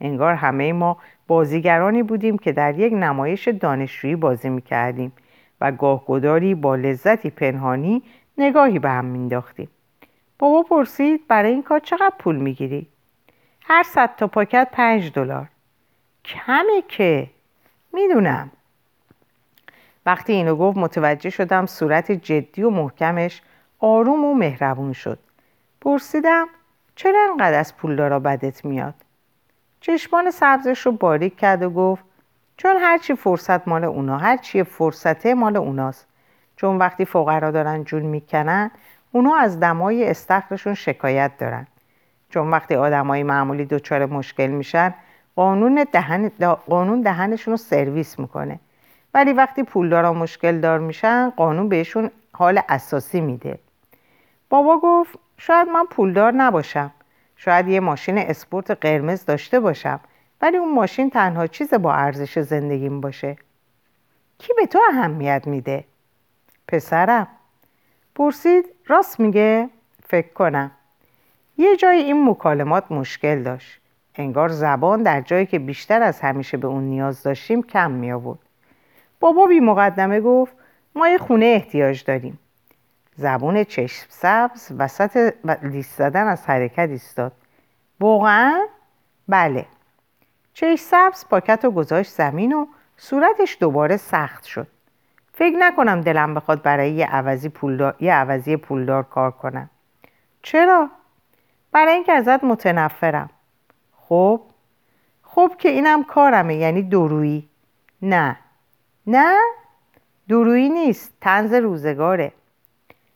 انگار 0.00 0.34
همه 0.34 0.72
ما 0.72 0.96
بازیگرانی 1.26 2.02
بودیم 2.02 2.38
که 2.38 2.52
در 2.52 2.78
یک 2.78 2.92
نمایش 2.92 3.48
دانشجویی 3.48 4.16
بازی 4.16 4.48
می‌کردیم 4.48 5.12
و 5.60 5.72
گاهگداری 5.72 6.54
با 6.54 6.76
لذتی 6.76 7.30
پنهانی 7.30 8.02
نگاهی 8.38 8.78
به 8.78 8.90
هم 8.90 9.04
مینداختیم 9.04 9.68
بابا 10.38 10.62
پرسید 10.62 11.28
برای 11.28 11.52
این 11.52 11.62
کار 11.62 11.78
چقدر 11.78 12.14
پول 12.18 12.36
می‌گیری؟ 12.36 12.86
هر 13.62 13.82
صد 13.82 14.16
تا 14.16 14.26
پاکت 14.26 14.68
پنج 14.72 15.12
دلار. 15.12 15.48
کمه 16.24 16.82
که. 16.88 17.30
می‌دونم. 17.92 18.50
وقتی 20.08 20.32
اینو 20.32 20.56
گفت 20.56 20.78
متوجه 20.78 21.30
شدم 21.30 21.66
صورت 21.66 22.12
جدی 22.12 22.62
و 22.62 22.70
محکمش 22.70 23.42
آروم 23.78 24.24
و 24.24 24.34
مهربون 24.34 24.92
شد. 24.92 25.18
پرسیدم 25.80 26.46
چرا 26.94 27.18
انقدر 27.30 27.58
از 27.58 27.76
پولدارا 27.76 28.18
بدت 28.18 28.64
میاد؟ 28.64 28.94
چشمان 29.80 30.30
سبزش 30.30 30.86
رو 30.86 30.92
باریک 30.92 31.36
کرد 31.36 31.62
و 31.62 31.70
گفت 31.70 32.04
چون 32.56 32.76
هرچی 32.76 33.14
فرصت 33.14 33.68
مال 33.68 33.84
اونا 33.84 34.18
هرچی 34.18 34.62
فرصته 34.62 35.34
مال 35.34 35.56
اوناست. 35.56 36.06
چون 36.56 36.78
وقتی 36.78 37.04
فقرا 37.04 37.50
دارن 37.50 37.84
جون 37.84 38.02
می‌کنن 38.02 38.70
اونا 39.12 39.36
از 39.36 39.60
دمای 39.60 40.10
استخرشون 40.10 40.74
شکایت 40.74 41.32
دارن. 41.38 41.66
چون 42.30 42.50
وقتی 42.50 42.74
آدمای 42.74 43.22
معمولی 43.22 43.64
دچار 43.64 44.06
مشکل 44.06 44.46
میشن 44.46 44.94
قانون, 45.36 45.86
دهن 45.92 46.28
قانون 46.68 47.00
دهنشون 47.00 47.52
رو 47.52 47.56
سرویس 47.56 48.18
می‌کنه. 48.18 48.60
ولی 49.14 49.32
وقتی 49.32 49.62
پولدارا 49.62 50.12
مشکل 50.12 50.60
دار 50.60 50.78
میشن 50.78 51.30
قانون 51.30 51.68
بهشون 51.68 52.10
حال 52.32 52.60
اساسی 52.68 53.20
میده. 53.20 53.58
بابا 54.50 54.78
گفت 54.82 55.18
شاید 55.38 55.68
من 55.68 55.84
پولدار 55.84 56.32
نباشم. 56.32 56.90
شاید 57.36 57.68
یه 57.68 57.80
ماشین 57.80 58.18
اسپورت 58.18 58.70
قرمز 58.70 59.24
داشته 59.24 59.60
باشم. 59.60 60.00
ولی 60.42 60.56
اون 60.56 60.74
ماشین 60.74 61.10
تنها 61.10 61.46
چیز 61.46 61.74
با 61.74 61.94
ارزش 61.94 62.38
زندگیم 62.38 63.00
باشه. 63.00 63.36
کی 64.38 64.52
به 64.56 64.66
تو 64.66 64.78
اهمیت 64.90 65.42
میده؟ 65.46 65.84
پسرم. 66.68 67.28
پرسید 68.14 68.64
راست 68.86 69.20
میگه؟ 69.20 69.68
فکر 70.08 70.32
کنم. 70.32 70.70
یه 71.56 71.76
جای 71.76 71.96
این 71.96 72.30
مکالمات 72.30 72.92
مشکل 72.92 73.42
داشت. 73.42 73.80
انگار 74.14 74.48
زبان 74.48 75.02
در 75.02 75.20
جایی 75.20 75.46
که 75.46 75.58
بیشتر 75.58 76.02
از 76.02 76.20
همیشه 76.20 76.56
به 76.56 76.66
اون 76.66 76.82
نیاز 76.82 77.22
داشتیم 77.22 77.62
کم 77.62 77.90
می 77.90 78.12
بابا 79.20 79.46
بی 79.46 79.60
مقدمه 79.60 80.20
گفت 80.20 80.56
ما 80.94 81.08
یه 81.08 81.18
خونه 81.18 81.44
احتیاج 81.44 82.04
داریم. 82.04 82.38
زبون 83.16 83.64
چشم 83.64 84.06
سبز 84.08 84.72
وسط 84.78 85.34
لیست 85.62 85.98
زدن 85.98 86.26
از 86.26 86.46
حرکت 86.46 86.88
ایستاد. 86.88 87.32
واقعا؟ 88.00 88.66
بله. 89.28 89.66
چشم 90.54 90.76
سبز 90.76 91.24
پاکت 91.30 91.64
و 91.64 91.70
گذاشت 91.70 92.10
زمین 92.10 92.52
و 92.52 92.66
صورتش 92.96 93.56
دوباره 93.60 93.96
سخت 93.96 94.44
شد. 94.44 94.66
فکر 95.32 95.56
نکنم 95.58 96.00
دلم 96.00 96.34
بخواد 96.34 96.62
برای 96.62 96.90
یه 96.90 97.06
عوضی 97.06 97.48
پولدار, 97.48 97.94
یه 98.00 98.14
عوضی 98.14 98.56
پولدار 98.56 99.02
کار 99.02 99.30
کنم. 99.30 99.70
چرا؟ 100.42 100.90
برای 101.72 101.92
اینکه 101.92 102.12
ازت 102.12 102.44
متنفرم. 102.44 103.30
خب؟ 103.96 104.40
خب 105.22 105.52
که 105.58 105.68
اینم 105.68 106.04
کارمه 106.04 106.54
یعنی 106.54 106.82
درویی 106.82 107.48
نه. 108.02 108.36
نه 109.10 109.38
درویی 110.28 110.68
نیست 110.68 111.12
تنز 111.20 111.52
روزگاره. 111.52 112.32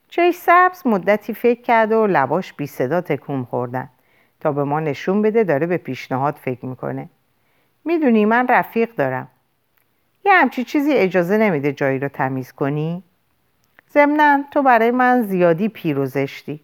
چش 0.08 0.34
سبز 0.34 0.86
مدتی 0.86 1.34
فکر 1.34 1.62
کرد 1.62 1.92
و 1.92 2.06
لباش 2.06 2.52
بی 2.52 2.66
صدا 2.66 3.00
تکون 3.00 3.44
خوردن. 3.44 3.88
تا 4.40 4.52
به 4.52 4.64
ما 4.64 4.80
نشون 4.80 5.22
بده 5.22 5.44
داره 5.44 5.66
به 5.66 5.76
پیشنهاد 5.76 6.34
فکر 6.34 6.66
می‌کنه. 6.66 7.08
می‌دونی 7.84 8.24
من 8.24 8.48
رفیق 8.48 8.94
دارم. 8.94 9.28
یه 10.24 10.32
همچی 10.32 10.64
چیزی 10.64 10.92
اجازه 10.92 11.38
نمیده 11.38 11.72
جایی 11.72 11.98
رو 11.98 12.08
تمیز 12.08 12.52
کنی؟ 12.52 13.02
ضمنا 13.92 14.44
تو 14.50 14.62
برای 14.62 14.90
من 14.90 15.22
زیادی 15.22 15.68
پیروزشتی 15.68 16.60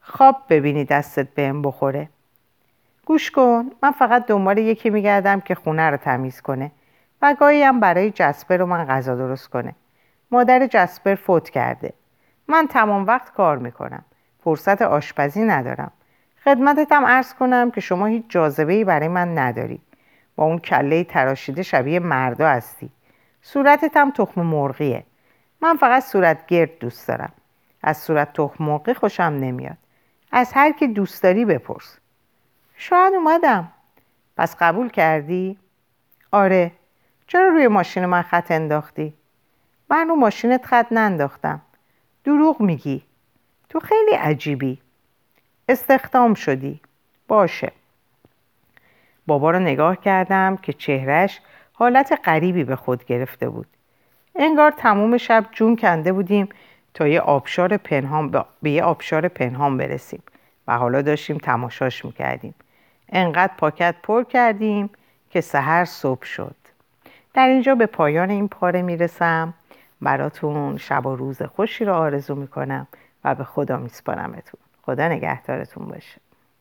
خواب 0.00 0.36
ببینی 0.50 0.84
دستت 0.84 1.28
بهم 1.28 1.62
بخوره. 1.62 2.08
گوش 3.06 3.30
کن 3.30 3.70
من 3.82 3.90
فقط 3.90 4.26
دنبال 4.26 4.58
یکی 4.58 4.90
میگردم 4.90 5.40
که 5.40 5.54
خونه 5.54 5.90
رو 5.90 5.96
تمیز 5.96 6.40
کنه. 6.40 6.70
و 7.22 7.34
گاهی 7.40 7.62
هم 7.62 7.80
برای 7.80 8.10
جسپر 8.10 8.56
رو 8.56 8.66
من 8.66 8.84
غذا 8.84 9.14
درست 9.14 9.48
کنه. 9.48 9.74
مادر 10.30 10.66
جسپر 10.66 11.14
فوت 11.14 11.50
کرده. 11.50 11.92
من 12.48 12.66
تمام 12.66 13.06
وقت 13.06 13.32
کار 13.32 13.58
می‌کنم. 13.58 14.04
فرصت 14.44 14.82
آشپزی 14.82 15.42
ندارم. 15.44 15.90
خدمتتم 16.44 17.04
ارز 17.04 17.34
کنم 17.34 17.70
که 17.70 17.80
شما 17.80 18.06
هیچ 18.06 18.24
جاذبه 18.28 18.72
ای 18.72 18.84
برای 18.84 19.08
من 19.08 19.38
نداری. 19.38 19.80
با 20.36 20.44
اون 20.44 20.58
کله 20.58 21.04
تراشیده 21.04 21.62
شبیه 21.62 22.00
مردا 22.00 22.48
هستی. 22.48 22.90
صورتت 23.42 23.96
هم 23.96 24.10
تخم 24.10 24.40
مرغیه. 24.40 25.04
من 25.60 25.76
فقط 25.76 26.02
صورت 26.02 26.46
گرد 26.46 26.78
دوست 26.78 27.08
دارم. 27.08 27.32
از 27.82 27.96
صورت 27.96 28.32
تخم 28.32 28.64
مرغی 28.64 28.94
خوشم 28.94 29.22
نمیاد. 29.22 29.76
از 30.32 30.52
هر 30.52 30.72
کی 30.72 30.88
دوست 30.88 31.22
داری 31.22 31.44
بپرس. 31.44 31.98
شاید 32.76 33.14
اومدم. 33.14 33.68
پس 34.36 34.56
قبول 34.60 34.88
کردی؟ 34.88 35.58
آره. 36.32 36.72
چرا 37.28 37.48
روی 37.48 37.68
ماشین 37.68 38.06
من 38.06 38.22
خط 38.22 38.50
انداختی؟ 38.50 39.14
من 39.90 40.08
رو 40.08 40.16
ماشینت 40.16 40.66
خط 40.66 40.86
ننداختم. 40.90 41.60
دروغ 42.24 42.60
میگی. 42.60 43.02
تو 43.68 43.80
خیلی 43.80 44.10
عجیبی. 44.10 44.78
استخدام 45.68 46.34
شدی. 46.34 46.80
باشه. 47.28 47.72
بابا 49.26 49.50
رو 49.50 49.58
نگاه 49.58 49.96
کردم 49.96 50.56
که 50.56 50.72
چهرش 50.72 51.40
حالت 51.72 52.20
غریبی 52.24 52.64
به 52.64 52.76
خود 52.76 53.04
گرفته 53.04 53.48
بود. 53.48 53.66
انگار 54.34 54.70
تموم 54.70 55.16
شب 55.16 55.44
جون 55.52 55.76
کنده 55.76 56.12
بودیم 56.12 56.48
تا 56.94 57.08
یه 57.08 57.20
آبشار 57.20 57.76
پنهان 57.76 58.44
به 58.62 58.70
یه 58.70 58.82
آبشار 58.82 59.28
پنهان 59.28 59.76
برسیم 59.76 60.22
و 60.68 60.78
حالا 60.78 61.02
داشتیم 61.02 61.38
تماشاش 61.38 62.04
می‌کردیم. 62.04 62.54
انقدر 63.08 63.52
پاکت 63.58 63.94
پر 64.02 64.22
کردیم 64.22 64.90
که 65.30 65.40
سحر 65.40 65.84
صبح 65.84 66.24
شد. 66.24 66.67
در 67.38 67.48
اینجا 67.48 67.74
به 67.74 67.86
پایان 67.86 68.30
این 68.30 68.48
پاره 68.48 68.82
می‌رسم. 68.82 69.54
براتون 70.02 70.76
شب 70.76 71.06
و 71.06 71.16
روز 71.16 71.42
خوشی 71.42 71.84
رو 71.84 71.94
آرزو 71.94 72.34
می‌کنم 72.34 72.86
و 73.24 73.34
به 73.34 73.44
خدا 73.44 73.76
میسپارمتون. 73.76 74.60
خدا 74.82 75.08
نگهدارتون 75.08 75.86
باشه. 75.86 76.20